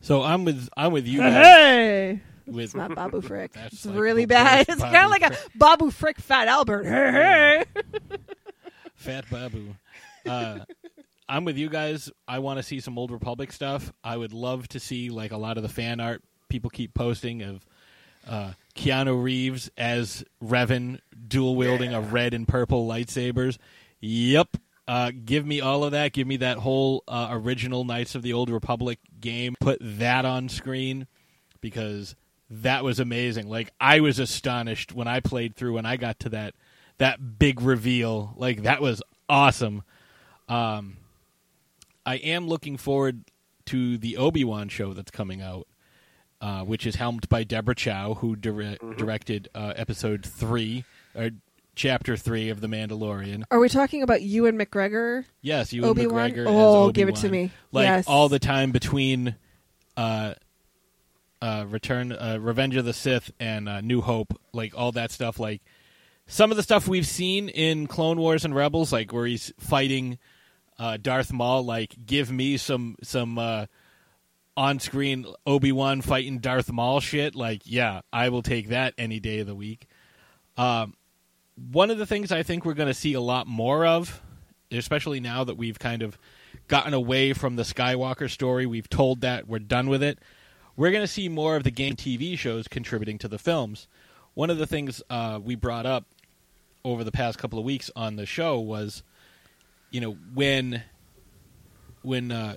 [0.00, 1.32] So I'm with I'm with you guys.
[1.32, 3.52] Hey, With it's not Babu Frick.
[3.52, 4.66] That's It's like really bad.
[4.68, 6.84] It's Babu kind of like a Babu Frick Fat Albert.
[6.84, 8.16] Hey, hey.
[8.96, 9.74] Fat Babu.
[10.26, 10.60] Uh,
[11.34, 12.12] I'm with you guys.
[12.28, 13.92] I want to see some old Republic stuff.
[14.04, 17.42] I would love to see like a lot of the fan art people keep posting
[17.42, 17.66] of
[18.28, 23.58] uh, Keanu Reeves as Revan dual wielding a red and purple lightsabers.
[23.98, 24.58] Yep.
[24.86, 26.12] Uh, give me all of that.
[26.12, 29.56] Give me that whole uh, original Knights of the Old Republic game.
[29.58, 31.08] Put that on screen
[31.60, 32.14] because
[32.48, 33.48] that was amazing.
[33.48, 36.54] Like I was astonished when I played through and I got to that
[36.98, 38.34] that big reveal.
[38.36, 39.82] Like that was awesome.
[40.48, 40.98] Um,
[42.06, 43.24] I am looking forward
[43.66, 45.66] to the Obi Wan show that's coming out,
[46.40, 50.84] uh, which is helmed by Deborah Chow, who dire- directed uh, episode three
[51.14, 51.30] or
[51.74, 53.44] chapter three of The Mandalorian.
[53.50, 55.24] Are we talking about Ewan McGregor?
[55.40, 56.44] Yes, Ewan McGregor.
[56.46, 57.50] Oh, as give it to me.
[57.72, 58.04] Like Yes.
[58.06, 59.34] all the time between
[59.96, 60.34] uh,
[61.42, 64.38] uh, Return, uh, Revenge of the Sith, and uh, New Hope.
[64.52, 65.40] Like all that stuff.
[65.40, 65.62] Like
[66.26, 70.18] some of the stuff we've seen in Clone Wars and Rebels, like where he's fighting
[70.78, 71.64] uh, Darth Maul.
[71.64, 73.66] Like give me some some uh,
[74.56, 77.34] on screen Obi Wan fighting Darth Maul shit.
[77.34, 79.86] Like yeah, I will take that any day of the week.
[80.56, 80.94] Um,
[81.70, 84.20] one of the things I think we're going to see a lot more of,
[84.70, 86.18] especially now that we've kind of
[86.68, 90.18] gotten away from the Skywalker story, we've told that we're done with it.
[90.76, 93.86] We're going to see more of the game TV shows contributing to the films.
[94.34, 96.06] One of the things uh, we brought up
[96.84, 99.04] over the past couple of weeks on the show was,
[99.94, 100.82] you know, when
[102.02, 102.56] when uh,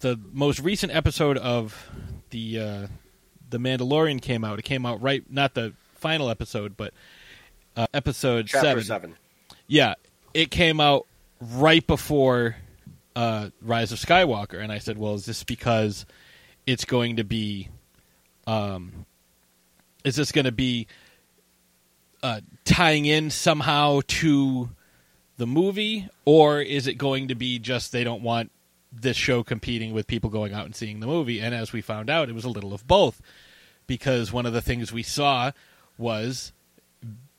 [0.00, 1.90] the most recent episode of
[2.30, 2.86] the uh,
[3.50, 4.58] the Mandalorian came out.
[4.58, 6.94] It came out right, not the final episode, but
[7.76, 8.84] uh, episode Chapter seven.
[8.84, 9.14] seven.
[9.66, 9.96] Yeah,
[10.32, 11.06] it came out
[11.42, 12.56] right before
[13.14, 16.06] uh, Rise of Skywalker, and I said, "Well, is this because
[16.66, 17.68] it's going to be?
[18.46, 19.04] Um,
[20.04, 20.86] is this going to be
[22.22, 24.70] uh, tying in somehow to
[25.40, 28.50] the movie, or is it going to be just they don't want
[28.92, 32.10] this show competing with people going out and seeing the movie?" And as we found
[32.10, 33.22] out, it was a little of both,
[33.86, 35.52] because one of the things we saw
[35.96, 36.52] was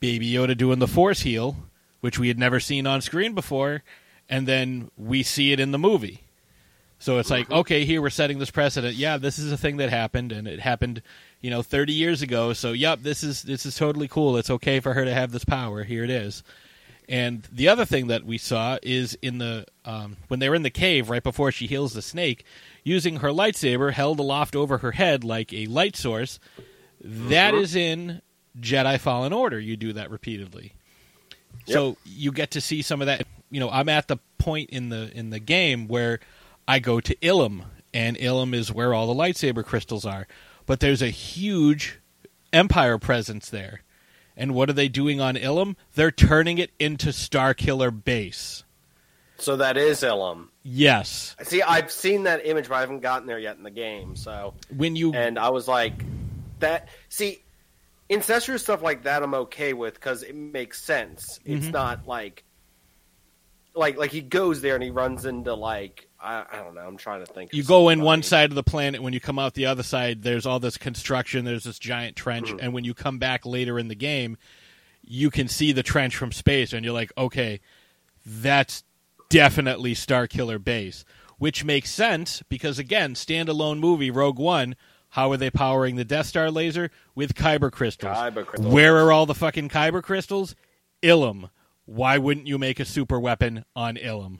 [0.00, 1.56] Baby Yoda doing the Force heal,
[2.00, 3.84] which we had never seen on screen before,
[4.28, 6.22] and then we see it in the movie.
[6.98, 7.54] So it's like, mm-hmm.
[7.60, 8.94] okay, here we're setting this precedent.
[8.94, 11.02] Yeah, this is a thing that happened, and it happened,
[11.40, 12.52] you know, 30 years ago.
[12.52, 14.36] So, yep, this is this is totally cool.
[14.36, 15.84] It's okay for her to have this power.
[15.84, 16.42] Here it is.
[17.08, 20.62] And the other thing that we saw is in the um, when they were in
[20.62, 22.44] the cave right before she heals the snake,
[22.84, 26.38] using her lightsaber held aloft over her head like a light source.
[27.00, 28.22] That is in
[28.60, 29.58] Jedi Fallen Order.
[29.58, 30.74] You do that repeatedly.
[31.66, 33.26] So you get to see some of that.
[33.50, 36.20] You know, I'm at the point in the in the game where
[36.66, 40.26] I go to Ilum, and Ilum is where all the lightsaber crystals are.
[40.66, 41.98] But there's a huge
[42.52, 43.82] Empire presence there.
[44.36, 45.76] And what are they doing on Ilum?
[45.94, 48.64] They're turning it into Starkiller Base.
[49.38, 50.48] So that is Ilum.
[50.62, 51.34] Yes.
[51.42, 54.14] See, I've seen that image, but I haven't gotten there yet in the game.
[54.16, 55.94] So, When you and I was like,
[56.60, 56.88] that.
[57.08, 57.42] See,
[58.08, 61.40] incestuous stuff like that, I'm okay with because it makes sense.
[61.44, 61.72] It's Mhm.
[61.72, 62.44] not like,
[63.74, 66.80] like, like he goes there and he runs into like, I, I don't know.
[66.82, 67.52] I'm trying to think.
[67.52, 70.22] you go in one side of the planet when you come out the other side
[70.22, 72.58] there's all this construction there's this giant trench Mhm.
[72.62, 74.36] and when you come back later in the game
[75.04, 77.60] you can see the trench from space and you're like okay
[78.24, 78.84] that's
[79.28, 81.04] definitely star killer base
[81.38, 84.76] which makes sense because again standalone movie rogue one
[85.10, 88.72] how are they powering the death star laser with kyber crystals Kyber crystals.
[88.72, 90.54] where are all the fucking kyber crystals
[91.02, 91.50] ilum
[91.84, 94.38] why wouldn't you make a super weapon on ilum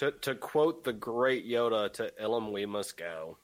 [0.00, 3.36] To to quote the great Yoda, to Ilum we must go.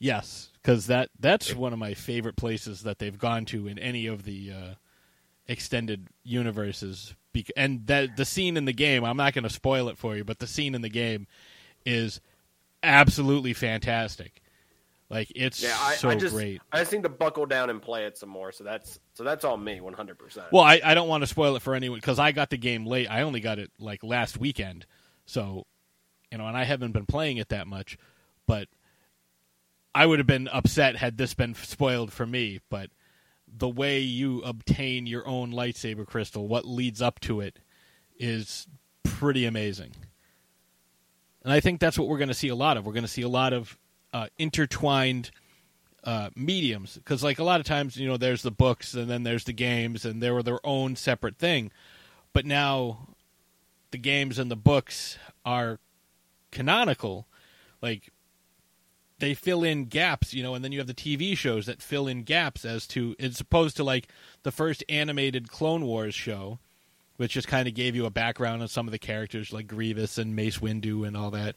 [0.00, 4.08] Yes, because that that's one of my favorite places that they've gone to in any
[4.08, 4.74] of the uh,
[5.46, 7.14] extended universes.
[7.56, 10.24] And that the scene in the game, I'm not going to spoil it for you,
[10.24, 11.28] but the scene in the game
[11.84, 12.20] is
[12.82, 14.42] absolutely fantastic.
[15.08, 16.62] Like it's Yeah, I, so I just great.
[16.72, 18.50] I just need to buckle down and play it some more.
[18.50, 20.18] So that's so that's all me, 100.
[20.18, 22.56] percent Well, I, I don't want to spoil it for anyone because I got the
[22.56, 23.06] game late.
[23.08, 24.84] I only got it like last weekend,
[25.26, 25.64] so
[26.30, 27.98] you know, and I haven't been playing it that much.
[28.46, 28.68] But
[29.94, 32.60] I would have been upset had this been spoiled for me.
[32.68, 32.90] But
[33.46, 37.58] the way you obtain your own lightsaber crystal, what leads up to it,
[38.18, 38.66] is
[39.02, 39.92] pretty amazing.
[41.42, 42.84] And I think that's what we're going to see a lot of.
[42.84, 43.78] We're going to see a lot of
[44.12, 45.30] uh, intertwined
[46.02, 49.22] uh, mediums because, like, a lot of times, you know, there's the books and then
[49.22, 51.70] there's the games, and they were their own separate thing.
[52.32, 53.08] But now,
[53.92, 55.78] the games and the books are
[56.56, 57.26] canonical.
[57.82, 58.10] Like,
[59.18, 62.08] they fill in gaps, you know, and then you have the TV shows that fill
[62.08, 64.08] in gaps as to, as opposed to like
[64.42, 66.58] the first animated Clone Wars show,
[67.16, 70.18] which just kind of gave you a background on some of the characters like Grievous
[70.18, 71.54] and Mace Windu and all that,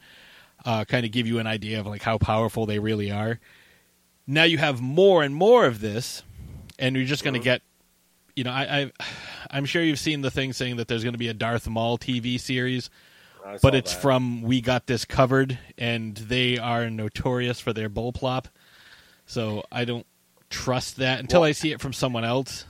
[0.64, 3.40] uh, kind of give you an idea of like how powerful they really are.
[4.26, 6.22] Now you have more and more of this,
[6.78, 7.62] and you're just going to get,
[8.36, 8.92] you know, I, I,
[9.50, 11.98] I'm sure you've seen the thing saying that there's going to be a Darth Maul
[11.98, 12.90] TV series
[13.50, 14.02] I but it's that.
[14.02, 18.48] from We Got This Covered, and they are notorious for their bull plop.
[19.26, 20.06] So I don't
[20.50, 22.64] trust that until Well- I see it from someone else.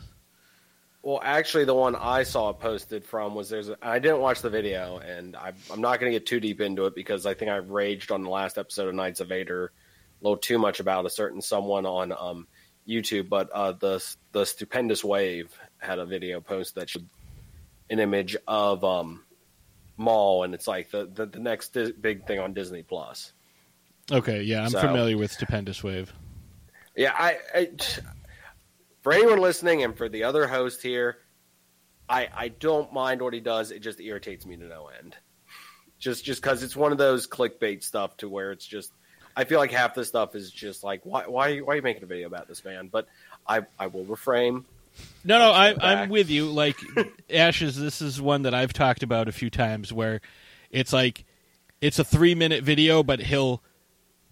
[1.02, 3.70] Well, actually, the one I saw posted from was there's.
[3.70, 6.60] A, I didn't watch the video, and I, I'm not going to get too deep
[6.60, 9.72] into it because I think I raged on the last episode of Knights of Vader
[10.20, 12.46] a little too much about a certain someone on um,
[12.86, 13.30] YouTube.
[13.30, 17.08] But uh, the the stupendous wave had a video post that showed
[17.88, 19.22] an image of um,
[20.00, 23.32] Maul, and it's like the the, the next di- big thing on Disney Plus.
[24.10, 26.12] Okay, yeah, I'm So- familiar with Stupendous Wave.
[26.96, 27.70] Yeah, I, I
[29.02, 31.18] for anyone listening and for the other host here,
[32.08, 33.70] I I don't mind what he does.
[33.70, 35.16] It just irritates me to no end.
[35.98, 38.92] Just just because it's one of those clickbait stuff to where it's just
[39.36, 42.02] I feel like half the stuff is just like why why why are you making
[42.02, 42.88] a video about this man?
[42.90, 43.06] But
[43.46, 44.64] I I will refrain.
[45.24, 46.46] No, no, I, Let's go I'm with you.
[46.46, 46.76] Like
[47.30, 50.20] Ashes, this is one that I've talked about a few times where
[50.70, 51.24] it's like
[51.80, 53.62] it's a three minute video, but he'll.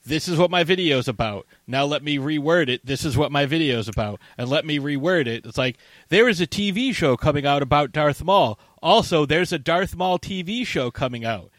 [0.06, 1.46] This is what my video's about.
[1.66, 2.86] Now let me reword it.
[2.86, 5.44] This is what my video's about, and let me reword it.
[5.44, 5.76] It's like
[6.08, 8.58] there is a TV show coming out about Darth Maul.
[8.80, 11.50] Also, there's a Darth Maul TV show coming out.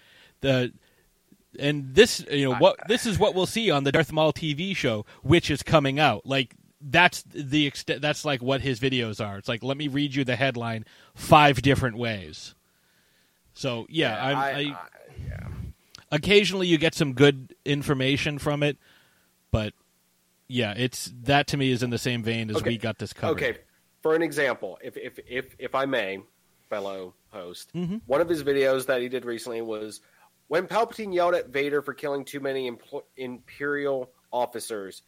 [0.42, 0.74] The
[1.60, 4.76] and this you know what this is what we'll see on the Darth Maul TV
[4.76, 6.26] show, which is coming out.
[6.26, 8.02] Like that's the extent.
[8.02, 9.38] That's like what his videos are.
[9.38, 12.56] It's like let me read you the headline five different ways.
[13.54, 14.78] So yeah, I'm, I, I, I-
[15.28, 15.48] yeah.
[16.12, 18.78] occasionally you get some good information from it,
[19.52, 19.74] but
[20.48, 22.70] yeah, it's that to me is in the same vein as Okay.
[22.72, 23.34] we got this covered.
[23.44, 23.58] Okay,
[24.02, 26.20] for an example, if if if if I may,
[26.70, 28.02] fellow host, Mhm.
[28.06, 30.02] one of his videos that he did recently was
[30.48, 35.04] when Palpatine yelled at Vader for killing too many impl- Imperial officers.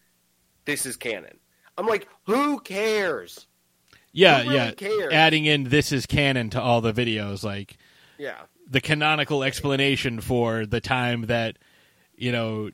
[0.65, 1.39] This is canon.
[1.77, 3.47] I'm like, who cares?
[4.13, 4.71] Yeah, really yeah.
[4.71, 5.13] cares?
[5.13, 7.77] Adding in this is canon to all the videos, like
[8.17, 11.57] Yeah, the canonical explanation for the time that
[12.15, 12.69] you know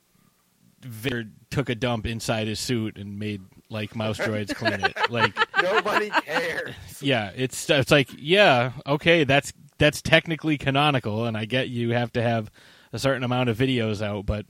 [0.80, 4.96] Vader took a dump inside his suit and made like mouse droids clean it.
[5.10, 6.74] Like, nobody cares.
[7.00, 12.12] yeah, it's it's like yeah, okay, that's that's technically canonical, and I get you have
[12.12, 12.50] to have
[12.92, 14.44] a certain amount of videos out, but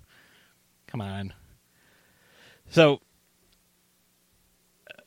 [0.86, 1.32] come on.
[2.70, 3.00] So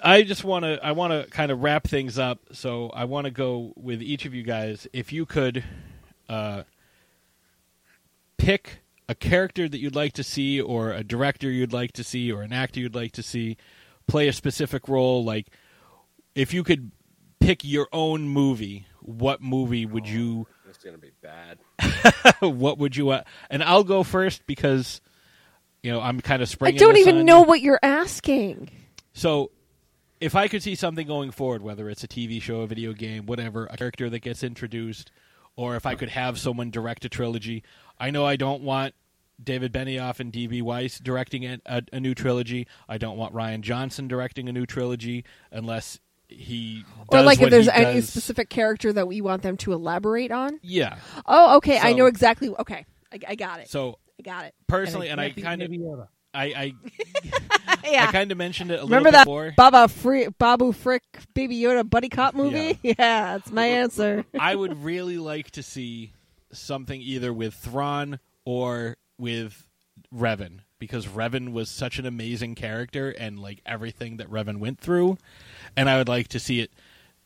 [0.03, 2.39] I just want to I want to kind of wrap things up.
[2.53, 4.87] So I want to go with each of you guys.
[4.93, 5.63] If you could
[6.27, 6.63] uh,
[8.37, 12.31] pick a character that you'd like to see, or a director you'd like to see,
[12.31, 13.57] or an actor you'd like to see
[14.07, 15.47] play a specific role, like
[16.35, 16.91] if you could
[17.39, 20.47] pick your own movie, what movie would you?
[20.69, 21.59] It's gonna be bad.
[22.39, 23.09] what would you?
[23.09, 25.01] Uh, and I'll go first because
[25.83, 26.75] you know I'm kind of springing.
[26.75, 26.95] I springing.
[26.95, 27.47] don't this even on know you.
[27.47, 28.69] what you're asking.
[29.13, 29.51] So,
[30.21, 33.25] if I could see something going forward, whether it's a TV show, a video game,
[33.25, 35.11] whatever, a character that gets introduced,
[35.55, 37.63] or if I could have someone direct a trilogy,
[37.99, 38.93] I know I don't want
[39.43, 40.61] David Benioff and D.B.
[40.61, 42.67] Weiss directing a, a, a new trilogy.
[42.87, 47.67] I don't want Rian Johnson directing a new trilogy unless he Or like if there's
[47.67, 50.59] any does- specific character that we want them to elaborate on.
[50.61, 50.97] Yeah.
[51.25, 51.79] Oh, okay.
[51.79, 52.49] I know exactly.
[52.59, 53.69] Okay, I, I got it.
[53.69, 54.53] So I got it.
[54.67, 55.71] personally, and, I can't kind of.
[56.33, 56.75] I, I,
[57.83, 58.07] yeah.
[58.07, 59.53] I kind of mentioned it a Remember little that before.
[59.57, 61.03] Baba Free, Babu Frick
[61.33, 62.79] Baby Yoda buddy cop movie?
[62.83, 64.25] Yeah, that's my answer.
[64.39, 66.13] I would really like to see
[66.51, 69.67] something either with Thrawn or with
[70.13, 75.17] Revan because Revan was such an amazing character and like everything that Revan went through,
[75.77, 76.71] and I would like to see it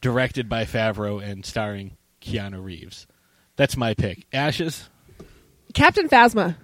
[0.02, 3.08] directed by Favreau and starring Keanu Reeves.
[3.56, 4.26] That's my pick.
[4.34, 4.90] Ashes.
[5.74, 6.56] Captain Phasma.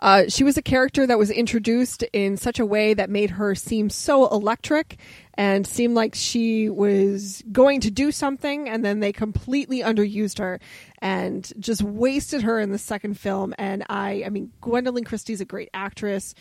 [0.00, 3.54] Uh, she was a character that was introduced in such a way that made her
[3.54, 4.98] seem so electric
[5.34, 10.60] and seemed like she was going to do something, and then they completely underused her
[10.98, 13.54] and just wasted her in the second film.
[13.58, 16.34] And I, I mean, Gwendoline Christie's a great actress.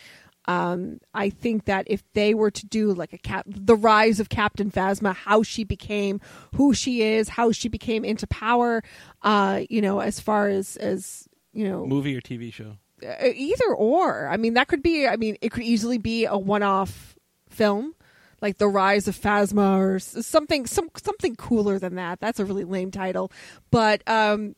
[0.45, 4.29] Um, I think that if they were to do like a cap, the rise of
[4.29, 6.21] Captain Phasma, how she became
[6.55, 8.83] who she is, how she became into power,
[9.21, 12.77] uh, you know, as far as as you know, Movie or TV show?
[13.03, 14.27] Uh, either or.
[14.27, 15.07] I mean, that could be.
[15.07, 17.15] I mean, it could easily be a one-off
[17.49, 17.95] film,
[18.41, 22.19] like the Rise of Phasma or something, some something cooler than that.
[22.19, 23.31] That's a really lame title,
[23.71, 24.55] but um,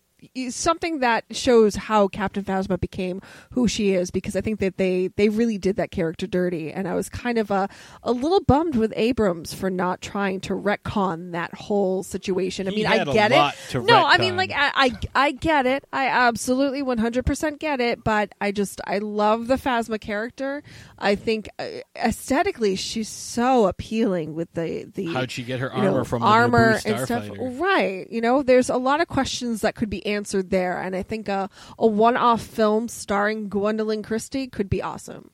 [0.50, 4.12] something that shows how Captain Phasma became who she is.
[4.12, 7.38] Because I think that they they really did that character dirty, and I was kind
[7.38, 7.70] of a
[8.04, 12.68] a little bummed with Abrams for not trying to retcon that whole situation.
[12.68, 13.84] I He mean, I a get lot it.
[13.84, 14.72] no, I mean, like I,
[15.16, 15.86] I I get it.
[15.94, 20.64] I absolutely 100% get it, but I just I love the Phasma character.
[20.98, 21.66] I think uh,
[21.96, 26.22] aesthetically she's so appealing with the the How'd she get her you know, armor from
[26.22, 27.30] the armor and stuff.
[27.40, 28.10] Right.
[28.12, 31.28] You know, there's a lot of questions that could be answered there and I think
[31.28, 35.32] a a one-off film starring Gwendoline Christie could be awesome.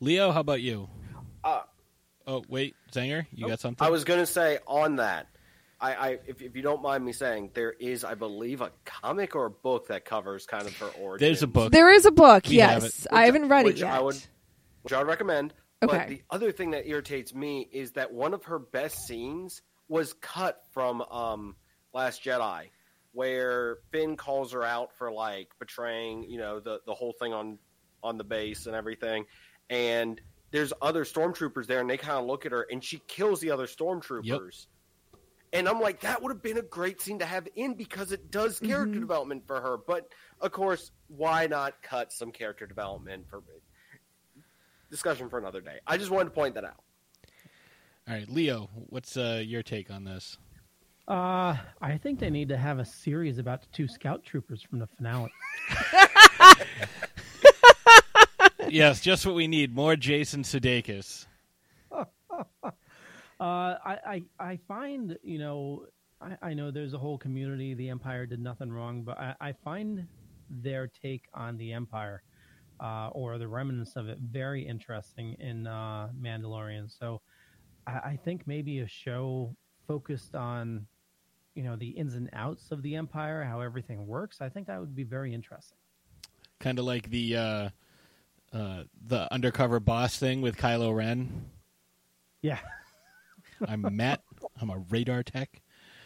[0.00, 0.88] Leo, how about you?
[1.44, 1.62] Uh,
[2.30, 3.84] Oh wait, Zanger, you got something?
[3.84, 5.26] I was going to say on that,
[5.80, 9.34] I, I if, if you don't mind me saying, there is, I believe, a comic
[9.34, 11.26] or a book that covers kind of her origin.
[11.26, 11.72] There's a book.
[11.72, 13.04] There is a book, We yes.
[13.04, 13.08] it.
[13.10, 13.90] I haven't read it yet.
[13.92, 14.16] I would,
[14.82, 15.54] which I would recommend.
[15.82, 15.96] Okay.
[15.98, 20.12] But the other thing that irritates me is that one of her best scenes was
[20.12, 21.56] cut from um,
[21.92, 22.68] Last Jedi,
[23.12, 27.58] where Finn calls her out for like betraying, you know, the the whole thing on
[28.02, 29.24] on the base and everything,
[29.68, 30.20] and
[30.52, 33.50] there's other stormtroopers there, and they kind of look at her, and she kills the
[33.50, 34.66] other stormtroopers.
[35.52, 38.30] And I'm like, that would have been a great scene to have in because it
[38.30, 39.02] does character Mhm.
[39.02, 39.76] development for her.
[39.76, 43.42] But of course, why not cut some character development for
[44.90, 45.80] discussion for another day?
[45.86, 46.82] I just wanted to point that out.
[48.08, 50.38] All right, Leo, what's uh, your take on this?
[51.10, 54.78] Uh, I think they need to have a series about the two scout troopers from
[54.78, 55.32] the finale.
[58.68, 59.74] yes, just what we need.
[59.74, 61.26] More Jason Sudeikis.
[63.40, 65.86] Uh, I, I, I find, you know,
[66.20, 67.72] I, I know there's a whole community.
[67.72, 70.06] The Empire did nothing wrong, but I, I find
[70.50, 72.22] their take on the Empire
[72.80, 76.90] uh, or the remnants of it very interesting in uh, Mandalorian.
[76.94, 77.22] So
[77.86, 79.56] I, I think maybe a show
[79.88, 80.86] focused on,
[81.60, 84.40] you know, the ins and outs of the Empire, how everything works.
[84.40, 85.76] I think that would be very interesting.
[86.58, 87.68] Kind of like the uh,
[88.50, 91.50] uh, the undercover boss thing with Kylo Ren.
[92.40, 92.60] Yeah.
[93.68, 94.22] I'm Matt.
[94.58, 95.60] I'm a radar tech.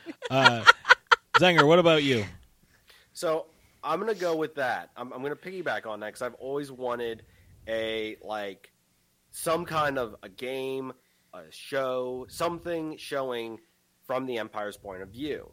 [0.30, 0.62] Uh,
[1.38, 2.26] Zanger, what about you?
[3.14, 3.46] So
[3.82, 4.90] I'm gonna go with that.
[4.98, 7.22] I'm, I'm gonna piggyback on that because I've always wanted
[7.66, 8.70] a like
[9.30, 10.92] some kind of a game,
[11.32, 13.60] a show, something showing
[14.06, 15.50] from the Empire's point of view.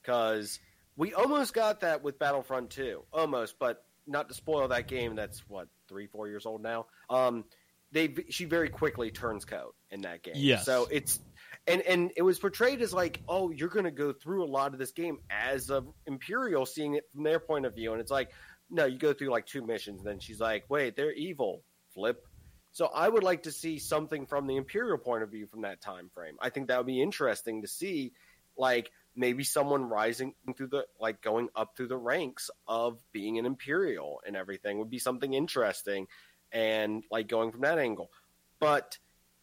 [0.00, 0.58] Because
[0.96, 5.14] we almost got that with Battlefront 2, almost, but not to spoil that game.
[5.14, 6.86] That's what three, four years old now.
[7.08, 7.44] Um,
[7.92, 10.34] they she very quickly turns coat in that game.
[10.36, 10.64] Yes.
[10.64, 11.20] So it's
[11.66, 14.72] and and it was portrayed as like, oh, you're going to go through a lot
[14.72, 18.10] of this game as a Imperial, seeing it from their point of view, and it's
[18.10, 18.30] like,
[18.70, 21.62] no, you go through like two missions, and then she's like, wait, they're evil.
[21.94, 22.26] Flip.
[22.72, 25.82] So I would like to see something from the Imperial point of view from that
[25.82, 26.36] time frame.
[26.40, 28.12] I think that would be interesting to see,
[28.56, 33.44] like maybe someone rising through the like going up through the ranks of being an
[33.44, 36.06] Imperial and everything would be something interesting,
[36.50, 38.10] and like going from that angle.
[38.58, 38.98] But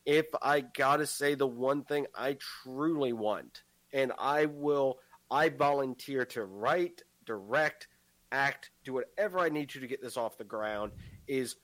[0.06, 3.62] if I gotta say the one thing I truly want,
[3.94, 4.98] and I will,
[5.30, 7.88] I volunteer to write, direct,
[8.32, 10.94] act, do whatever I need to to get this off the ground,
[11.28, 11.56] is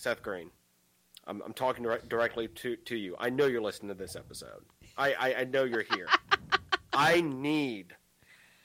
[0.00, 0.50] Seth Green.
[1.26, 3.14] I'm, I'm talking direct, directly to, to you.
[3.18, 4.62] I know you're listening to this episode.
[4.96, 6.06] I, I, I know you're here.
[6.94, 7.94] I need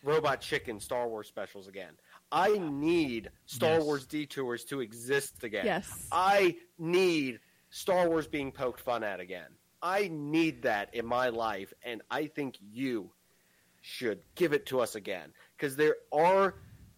[0.02, 1.92] Robot Chicken Star Wars specials again.
[2.32, 3.84] I need Star Yes.
[3.84, 5.66] Wars detours to exist again.
[5.66, 6.08] Yes.
[6.10, 7.40] I need
[7.70, 9.50] Star Wars being poked fun at again.
[9.82, 13.12] I need that in my life, and I think you
[13.82, 16.56] should give it to us again because there are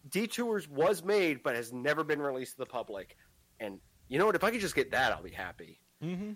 [0.08, 3.16] detours was made but has never been released to the public.
[3.60, 4.34] And you know what?
[4.34, 5.80] If I could just get that, I'll be happy.
[6.02, 6.32] Mm-hmm.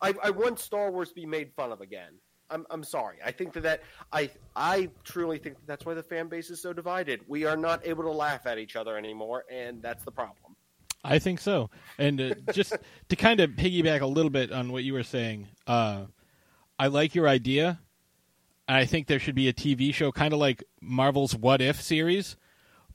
[0.00, 2.12] I, I want Star Wars to be made fun of again.
[2.50, 3.16] I'm, I'm sorry.
[3.24, 3.82] I think that, that
[4.12, 7.20] I I truly think that that's why the fan base is so divided.
[7.28, 10.56] We are not able to laugh at each other anymore, and that's the problem.
[11.04, 11.70] I think so.
[11.98, 12.76] And uh, just
[13.08, 16.06] to kind of piggyback a little bit on what you were saying, uh,
[16.78, 17.80] I like your idea.
[18.68, 22.36] I think there should be a TV show, kind of like Marvel's What If series,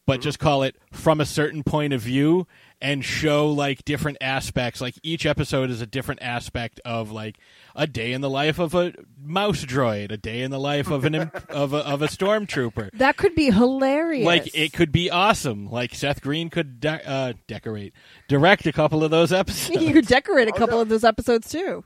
[0.06, 2.48] but just call it from a certain point of view
[2.82, 4.82] and show like different aspects.
[4.82, 7.38] Like each episode is a different aspect of like
[7.76, 11.06] a day in the life of a mouse droid, a day in the life of
[11.06, 12.90] an imp- of a, of a stormtrooper.
[12.94, 14.26] That could be hilarious.
[14.26, 15.70] Like it could be awesome.
[15.70, 17.94] Like Seth Green could de- uh, decorate,
[18.28, 19.82] direct a couple of those episodes.
[19.82, 20.82] you could decorate a Oh, couple no.
[20.82, 21.84] of those episodes too.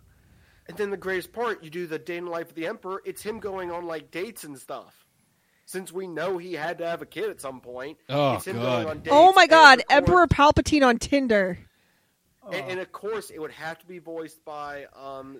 [0.67, 3.01] And then the greatest part, you do the day in the life of the emperor.
[3.03, 5.05] It's him going on like dates and stuff.
[5.69, 8.55] Since we know he had to have a kid at some point, Oh, it's him
[8.55, 8.63] God.
[8.63, 9.09] going on dates.
[9.11, 11.59] Oh my God, course- Emperor Palpatine on Tinder.
[12.51, 15.37] And, and of course, it would have to be voiced by um,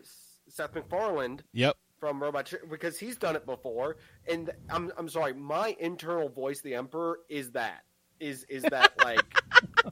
[0.48, 1.78] Seth MacFarlane yep.
[2.00, 3.98] from Robot because he's done it before.
[4.28, 7.86] And I'm I'm sorry, my internal voice, the Emperor, is that
[8.20, 9.42] is is that like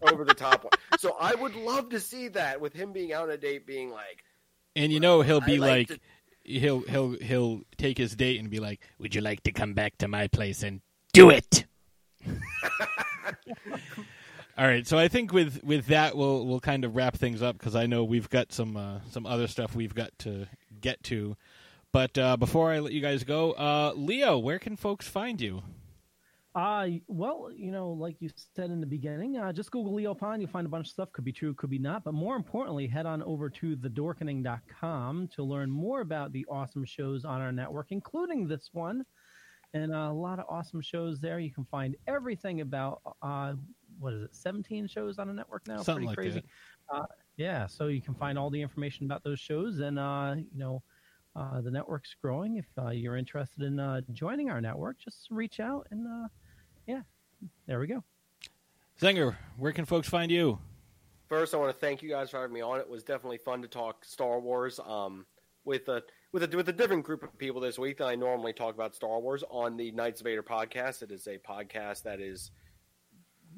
[0.04, 0.74] over the top one.
[1.00, 3.90] So I would love to see that with him being out on a date, being
[3.90, 4.24] like,
[4.76, 6.02] And you know he'll I be like like,
[6.48, 9.98] he'll he'll he'll take his date and be like, "Would you like to come back
[10.00, 10.82] to my place and
[11.14, 11.66] do it?"
[14.58, 17.60] All right, so I think with with that we'll we'll kind of wrap things up
[17.60, 20.48] because I know we've got some uh, some other stuff we've got to
[20.82, 21.38] get to.
[21.92, 25.62] But uh, before I let you guys go, uh, Leo, where can folks find you?
[26.58, 30.42] Uh, well, you know, like you said in the beginning, uh, just Google Leo Pond.
[30.42, 31.12] You'll find a bunch of stuff.
[31.12, 32.04] Could be true, could be not.
[32.04, 37.26] But more importantly, head on over to thedorkening.com to learn more about the awesome shows
[37.26, 39.06] on our network, including this one.
[39.76, 41.38] And uh, a lot of awesome shows there.
[41.38, 43.54] You can find everything about, uh,
[44.00, 45.84] what is it, 17 shows on a network now?
[45.84, 46.44] Something Pretty like crazy.
[46.92, 47.06] Uh,
[47.36, 49.78] yeah, so you can find all the information about those shows.
[49.78, 50.82] And, uh, you know,
[51.36, 52.58] uh, the network's growing.
[52.58, 56.28] If uh, you're interested in uh, joining our network, just reach out and, uh,
[56.88, 57.02] yeah,
[57.68, 58.04] there we go.
[59.00, 60.60] Zenger, where can folks find you?
[61.30, 62.80] First, I want to thank you guys for having me on.
[62.80, 65.26] It was definitely fun to talk Star Wars um,
[65.66, 66.02] with a
[66.32, 68.96] with a with a different group of people this week than I normally talk about
[68.96, 71.04] Star Wars on the Knights of Vader podcast.
[71.04, 72.50] It is a podcast that is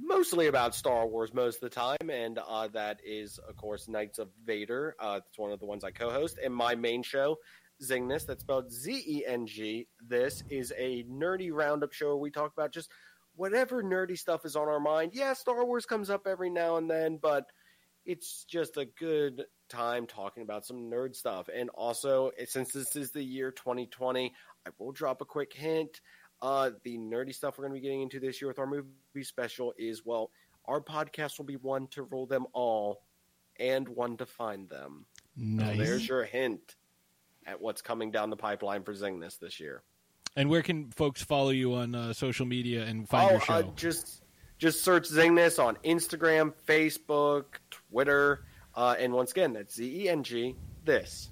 [0.01, 4.17] mostly about Star Wars most of the time, and uh, that is, of course, Knights
[4.17, 4.95] of Vader.
[4.99, 7.37] Uh, it's one of the ones I co-host, and my main show,
[7.83, 9.87] Zengness, that's spelled Z E N G.
[10.07, 12.89] This is a nerdy roundup show where we talk about just
[13.39, 15.11] whatever nerdy stuff is on our mind.
[15.13, 17.45] Yeah, Star Wars comes up every now and then, but
[18.05, 21.47] it's just a good time talking about some nerd stuff.
[21.53, 24.33] And also, since this is the year 2020,
[24.67, 26.01] I will drop a quick hint.
[26.41, 29.23] Uh, the nerdy stuff we're going to be getting into this year with our movie
[29.23, 30.31] special is well,
[30.65, 33.03] our podcast will be one to rule them all
[33.57, 35.05] and one to find them.
[35.37, 36.75] So there's your hint
[37.45, 39.81] at what's coming down the pipeline for Zengness this year.
[40.39, 43.53] And where can folks follow you on uh, social media and find oh, your show?
[43.55, 44.23] Uh, just
[44.57, 50.23] just search Zengness on Instagram, Facebook, Twitter, uh, and once again, that's Z E N
[50.23, 50.55] G.
[50.85, 51.29] This.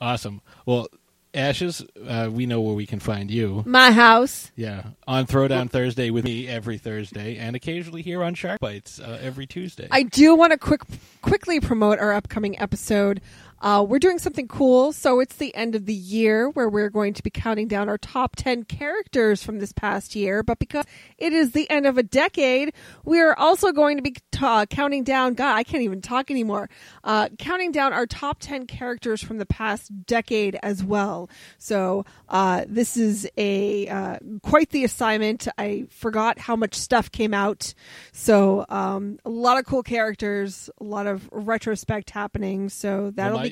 [0.00, 0.40] awesome.
[0.66, 0.86] Well,
[1.34, 3.64] Ashes, uh, we know where we can find you.
[3.66, 4.52] My house.
[4.54, 9.18] Yeah, on Throwdown Thursday with me every Thursday, and occasionally here on Shark Bites uh,
[9.20, 9.88] every Tuesday.
[9.90, 10.82] I do want to quick
[11.22, 13.20] quickly promote our upcoming episode.
[13.62, 14.92] Uh, we're doing something cool.
[14.92, 17.96] So it's the end of the year where we're going to be counting down our
[17.96, 20.42] top 10 characters from this past year.
[20.42, 20.84] But because
[21.16, 22.74] it is the end of a decade,
[23.04, 26.68] we are also going to be ta- counting down, God, I can't even talk anymore,
[27.04, 31.30] uh, counting down our top 10 characters from the past decade as well.
[31.58, 35.46] So uh, this is a uh, quite the assignment.
[35.56, 37.74] I forgot how much stuff came out.
[38.10, 42.68] So um, a lot of cool characters, a lot of retrospect happening.
[42.68, 43.51] So that'll my- be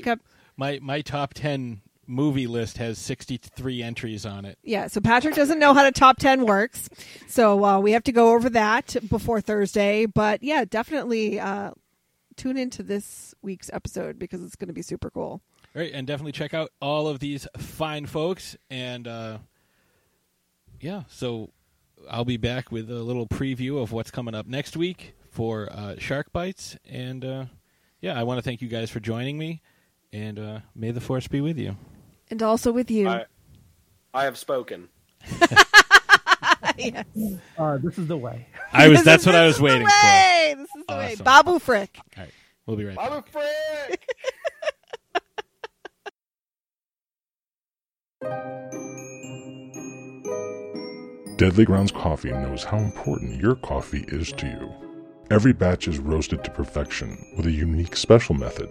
[0.57, 4.59] my my top ten movie list has sixty three entries on it.
[4.63, 4.89] yeah.
[4.89, 6.89] So Patrick doesn't know how the top ten works,
[7.29, 10.07] so uh, we have to go over that before Thursday.
[10.07, 11.73] But yeah, definitely uh,
[12.37, 15.41] tune into this week's episode because it's going to be super cool.
[15.75, 18.57] All right, and definitely check out all of these fine folks.
[18.71, 19.39] And uh,
[20.81, 21.51] yeah, so
[22.11, 25.95] I'll be back with a little preview of what's coming up next week for uh,
[25.99, 26.77] Shark Bites.
[26.89, 27.45] And uh,
[28.01, 29.63] yeah, I want to thank you guys for joining me.
[30.13, 31.77] And uh, may the force be with you.
[32.31, 33.09] And also with you.
[33.09, 33.27] I,
[34.13, 34.89] I have spoken.
[36.79, 37.05] Yes.
[37.59, 38.47] Uh, this is the way.
[38.73, 39.03] I was.
[39.05, 39.93] That's what I was waiting for.
[39.93, 41.13] This is the way.
[41.13, 41.25] Awesome.
[41.25, 41.99] Babu Frick.
[42.17, 42.33] All right,
[42.67, 43.11] we'll be right back.
[43.11, 44.09] I'm a frick.
[51.37, 54.73] Deadly Grounds Coffee knows how important your coffee is to you.
[55.31, 58.71] Every batch is roasted to perfection with a unique special method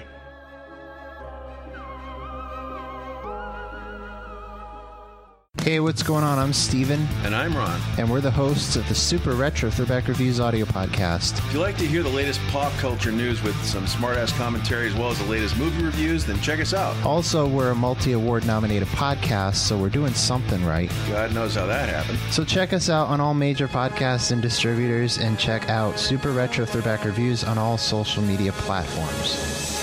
[5.63, 6.39] Hey, what's going on?
[6.39, 7.79] I'm Steven, And I'm Ron.
[7.99, 11.37] and we're the hosts of the Super Retro Throwback Reviews audio podcast.
[11.37, 14.95] If you like to hear the latest pop culture news with some smart-ass commentary as
[14.95, 16.95] well as the latest movie reviews, then check us out.
[17.05, 20.91] Also, we're a multi award nominated podcast, so we're doing something right.
[21.09, 22.17] God knows how that happened.
[22.31, 26.65] So check us out on all major podcasts and distributors, and check out Super Retro
[26.65, 29.80] Throwback Reviews on all social media platforms.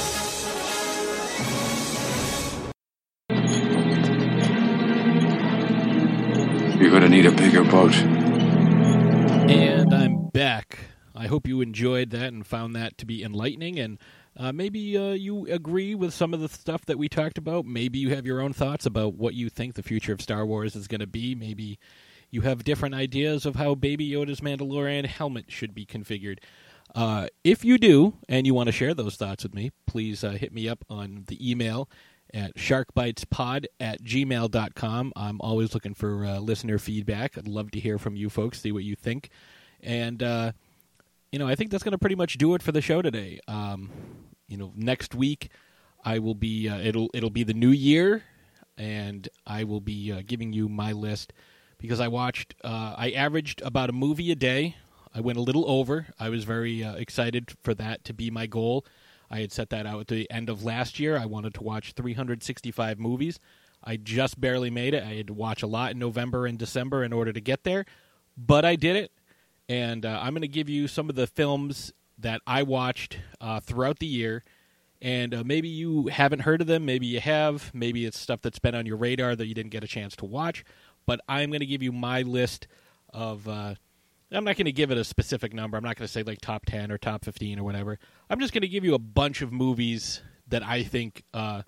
[7.22, 7.96] Need a bigger boat.
[9.50, 10.78] And I'm back.
[11.16, 13.76] I hope you enjoyed that and found that to be enlightening.
[13.80, 13.98] And
[14.36, 17.64] uh, maybe uh, you agree with some of the stuff that we talked about.
[17.64, 20.76] Maybe you have your own thoughts about what you think the future of Star Wars
[20.76, 21.34] is going to be.
[21.34, 21.80] Maybe
[22.30, 26.38] you have different ideas of how Baby Yoda's Mandalorian helmet should be configured.
[26.94, 30.30] Uh, if you do, and you want to share those thoughts with me, please uh,
[30.30, 31.90] hit me up on the email
[32.34, 35.12] at sharkbitespod at gmail.com.
[35.16, 37.38] I'm always looking for uh, listener feedback.
[37.38, 39.30] I'd love to hear from you folks, see what you think.
[39.82, 40.52] And, uh,
[41.32, 43.40] you know, I think that's going to pretty much do it for the show today.
[43.48, 43.90] Um,
[44.46, 45.50] you know, next week
[46.04, 48.24] I will be, uh, it'll, it'll be the new year,
[48.76, 51.32] and I will be uh, giving you my list
[51.78, 54.76] because I watched, uh, I averaged about a movie a day.
[55.14, 56.08] I went a little over.
[56.18, 58.84] I was very uh, excited for that to be my goal.
[59.30, 61.16] I had set that out at the end of last year.
[61.16, 63.38] I wanted to watch 365 movies.
[63.84, 65.02] I just barely made it.
[65.02, 67.84] I had to watch a lot in November and December in order to get there,
[68.36, 69.12] but I did it.
[69.68, 73.60] And uh, I'm going to give you some of the films that I watched uh,
[73.60, 74.44] throughout the year.
[75.00, 76.84] And uh, maybe you haven't heard of them.
[76.84, 77.72] Maybe you have.
[77.72, 80.24] Maybe it's stuff that's been on your radar that you didn't get a chance to
[80.24, 80.64] watch.
[81.06, 82.66] But I'm going to give you my list
[83.12, 83.76] of.
[84.30, 85.76] I'm not going to give it a specific number.
[85.76, 87.98] I'm not going to say like top 10 or top 15 or whatever.
[88.28, 91.62] I'm just going to give you a bunch of movies that I think uh,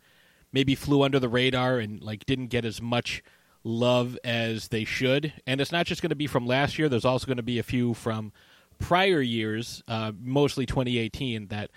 [0.53, 3.23] maybe flew under the radar and like didn't get as much
[3.65, 5.33] love as they should.
[5.47, 6.89] And it's not just going to be from last year.
[6.89, 8.33] There's also going to be a few from
[8.79, 11.71] prior years, uh, mostly 2018, that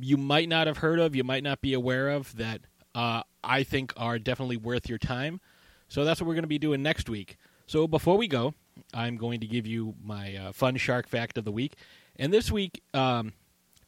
[0.00, 2.62] you might not have heard of, you might not be aware of, that
[2.94, 5.40] uh, I think are definitely worth your time.
[5.88, 7.36] So that's what we're going to be doing next week.
[7.66, 8.54] So before we go,
[8.94, 11.74] I'm going to give you my uh, fun shark fact of the week.
[12.16, 13.32] And this week, um,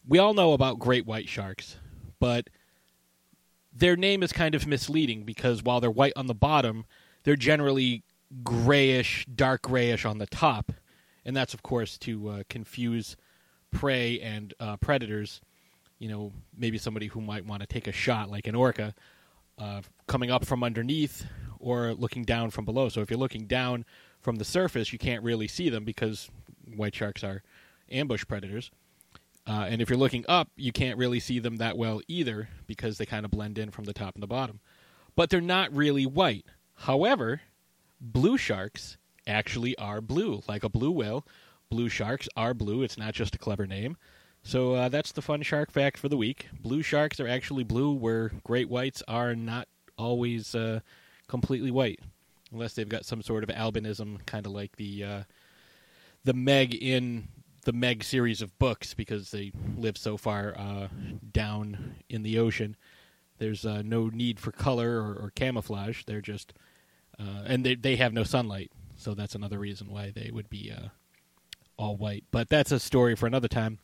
[0.06, 1.76] we all know about great white sharks,
[2.18, 2.48] but
[3.72, 6.84] their name is kind of misleading because while they're white on the bottom,
[7.24, 8.02] they're generally
[8.44, 10.72] grayish, dark grayish on the top.
[11.24, 13.16] And that's, of course, to uh, confuse
[13.70, 15.40] prey and uh, predators.
[15.98, 18.94] You know, maybe somebody who might want to take a shot, like an orca,
[19.58, 21.26] uh, coming up from underneath
[21.58, 22.88] or looking down from below.
[22.88, 23.84] So if you're looking down
[24.20, 26.30] from the surface, you can't really see them because
[26.76, 27.42] white sharks are
[27.90, 28.70] ambush predators.
[29.46, 32.98] Uh, and if you're looking up, you can't really see them that well either because
[32.98, 34.60] they kind of blend in from the top and the bottom.
[35.16, 36.44] But they're not really white.
[36.74, 37.40] However,
[38.00, 41.26] blue sharks actually are blue, like a blue whale.
[41.68, 42.82] Blue sharks are blue.
[42.82, 43.96] It's not just a clever name.
[44.42, 46.48] So uh, that's the fun shark fact for the week.
[46.60, 49.68] Blue sharks are actually blue, where great whites are not
[49.98, 50.80] always uh,
[51.28, 52.00] completely white,
[52.52, 55.22] unless they've got some sort of albinism, kind of like the uh,
[56.24, 57.28] the Meg in
[57.64, 60.88] the Meg series of books, because they live so far uh,
[61.32, 62.76] down in the ocean.
[63.38, 66.04] There's uh, no need for color or, or camouflage.
[66.04, 66.52] They're just,
[67.18, 70.72] uh, and they they have no sunlight, so that's another reason why they would be
[70.76, 70.88] uh,
[71.76, 72.24] all white.
[72.30, 73.78] But that's a story for another time.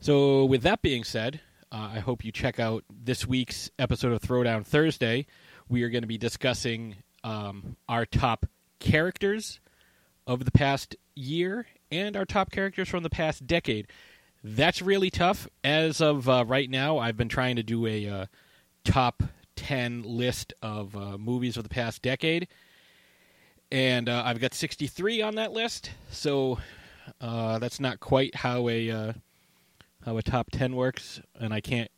[0.00, 1.40] So, with that being said,
[1.72, 5.26] uh, I hope you check out this week's episode of Throwdown Thursday.
[5.68, 8.46] We are going to be discussing um, our top
[8.78, 9.58] characters
[10.26, 13.88] of the past year and our top characters from the past decade.
[14.42, 15.48] That's really tough.
[15.64, 18.26] As of uh, right now, I've been trying to do a uh,
[18.84, 19.22] top
[19.56, 22.46] 10 list of uh, movies of the past decade.
[23.72, 25.90] And uh, I've got 63 on that list.
[26.10, 26.58] So
[27.20, 29.12] uh, that's not quite how a uh,
[30.04, 31.22] how a top 10 works.
[31.40, 31.90] And I can't,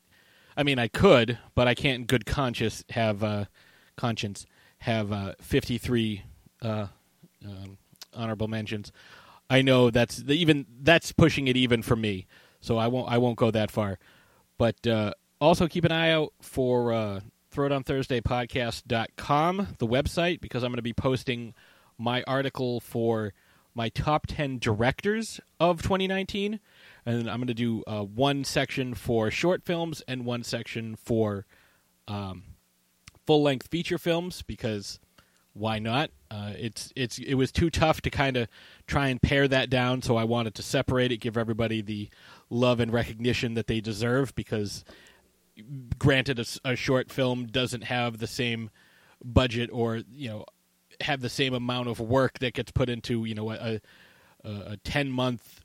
[0.56, 3.48] I mean, I could, but I can't in good conscience have,
[3.96, 4.46] conscience
[4.78, 6.22] have uh, 53
[6.62, 6.86] uh,
[7.44, 7.78] um,
[8.14, 8.92] honorable mentions.
[9.48, 12.26] I know that's the, even that's pushing it even for me,
[12.60, 13.98] so I won't I won't go that far.
[14.58, 17.20] But uh, also keep an eye out for uh,
[17.54, 21.54] throwdownthursdaypodcast.com, the website, because I'm going to be posting
[21.98, 23.32] my article for
[23.74, 26.58] my top 10 directors of 2019.
[27.04, 31.46] And I'm going to do uh, one section for short films and one section for
[32.08, 32.42] um,
[33.26, 35.00] full length feature films because
[35.56, 36.10] why not?
[36.30, 38.48] Uh, it's it's it was too tough to kind of
[38.86, 42.10] try and pare that down, so I wanted to separate it, give everybody the
[42.50, 44.34] love and recognition that they deserve.
[44.34, 44.84] Because,
[45.98, 48.70] granted, a short film doesn't have the same
[49.24, 50.44] budget or you know
[51.00, 53.80] have the same amount of work that gets put into you know a
[54.44, 55.62] a, a ten month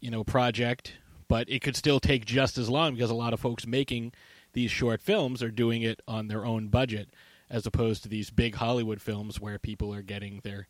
[0.00, 0.92] you know project,
[1.26, 4.12] but it could still take just as long because a lot of folks making
[4.52, 7.10] these short films are doing it on their own budget
[7.50, 10.66] as opposed to these big Hollywood films where people are getting their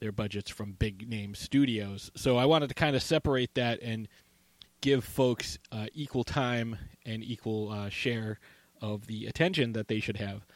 [0.00, 2.10] their budgets from big name studios.
[2.14, 4.06] So I wanted to kind of separate that and
[4.80, 8.38] give folks uh, equal time and equal uh, share
[8.80, 10.46] of the attention that they should have.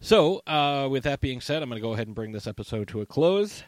[0.00, 2.88] So, uh, with that being said, I'm going to go ahead and bring this episode
[2.88, 3.62] to a close.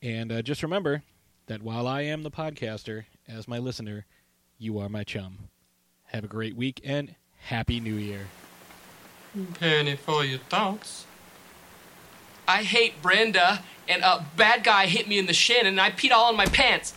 [0.00, 1.02] And uh, just remember
[1.46, 4.06] that while I am the podcaster, as my listener,
[4.56, 5.48] you are my chum.
[6.06, 8.28] Have a great week and Happy New Year.
[9.58, 11.06] Penny for your thoughts.
[12.46, 16.10] I hate Brenda, and a bad guy hit me in the shin, and I peed
[16.10, 16.94] all in my pants.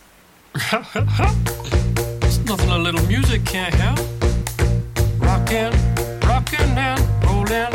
[0.54, 3.98] It's nothing a little music can't help.
[5.18, 5.72] Rockin',
[6.20, 7.72] rockin' and rollin'.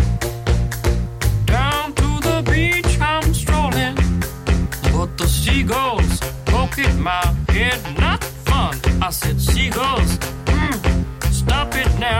[1.45, 3.95] Down to the beach I'm strolling.
[4.93, 8.77] But the seagulls poke at my head, not fun.
[9.01, 12.19] I said, seagulls, mm, stop it now.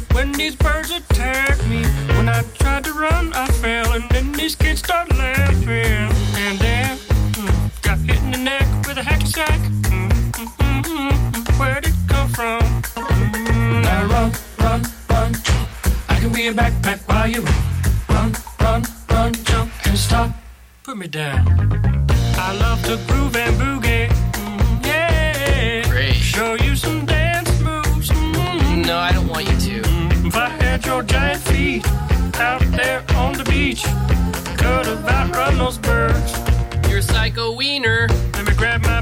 [0.21, 1.81] I when these birds attack me.
[2.15, 6.09] When I tried to run, I fell, and then these kids start laughing.
[6.45, 6.97] And then
[7.37, 9.59] mm, got hit in the neck with a hacky sack.
[11.59, 12.61] Where'd it come from?
[12.61, 15.31] Mm, now run, run, run.
[16.09, 17.55] I can be a backpack while you run.
[18.09, 20.29] Run, run, run, jump and stop.
[20.83, 21.41] Put me down.
[22.37, 23.90] I love to groove and boogie.
[31.01, 31.87] Your giant feet
[32.35, 33.83] out there on the beach,
[34.57, 36.37] could have outrun those birds.
[36.87, 38.07] You're a psycho wiener.
[38.33, 39.00] Let me grab my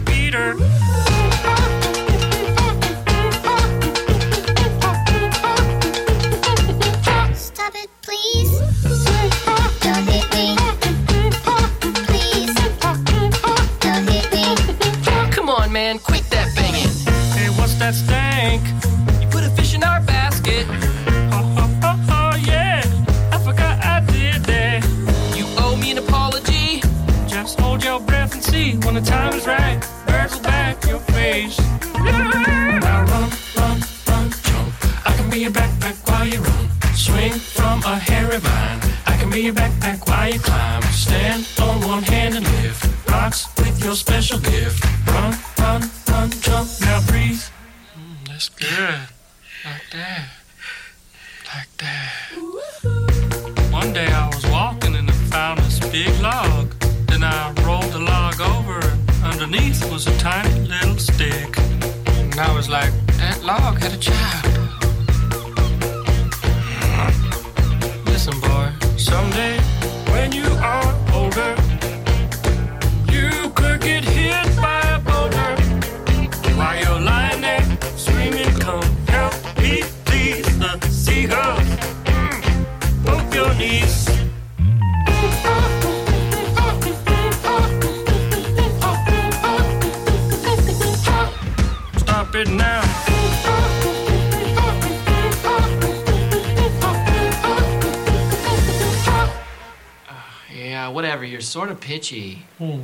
[102.09, 102.45] pitchy.
[102.57, 102.81] Hmm.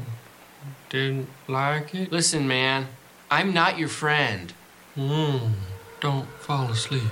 [0.90, 2.12] Didn't like it?
[2.12, 2.88] Listen, man,
[3.30, 4.54] I'm not your friend.
[4.96, 5.52] Mm,
[6.00, 7.12] don't fall asleep.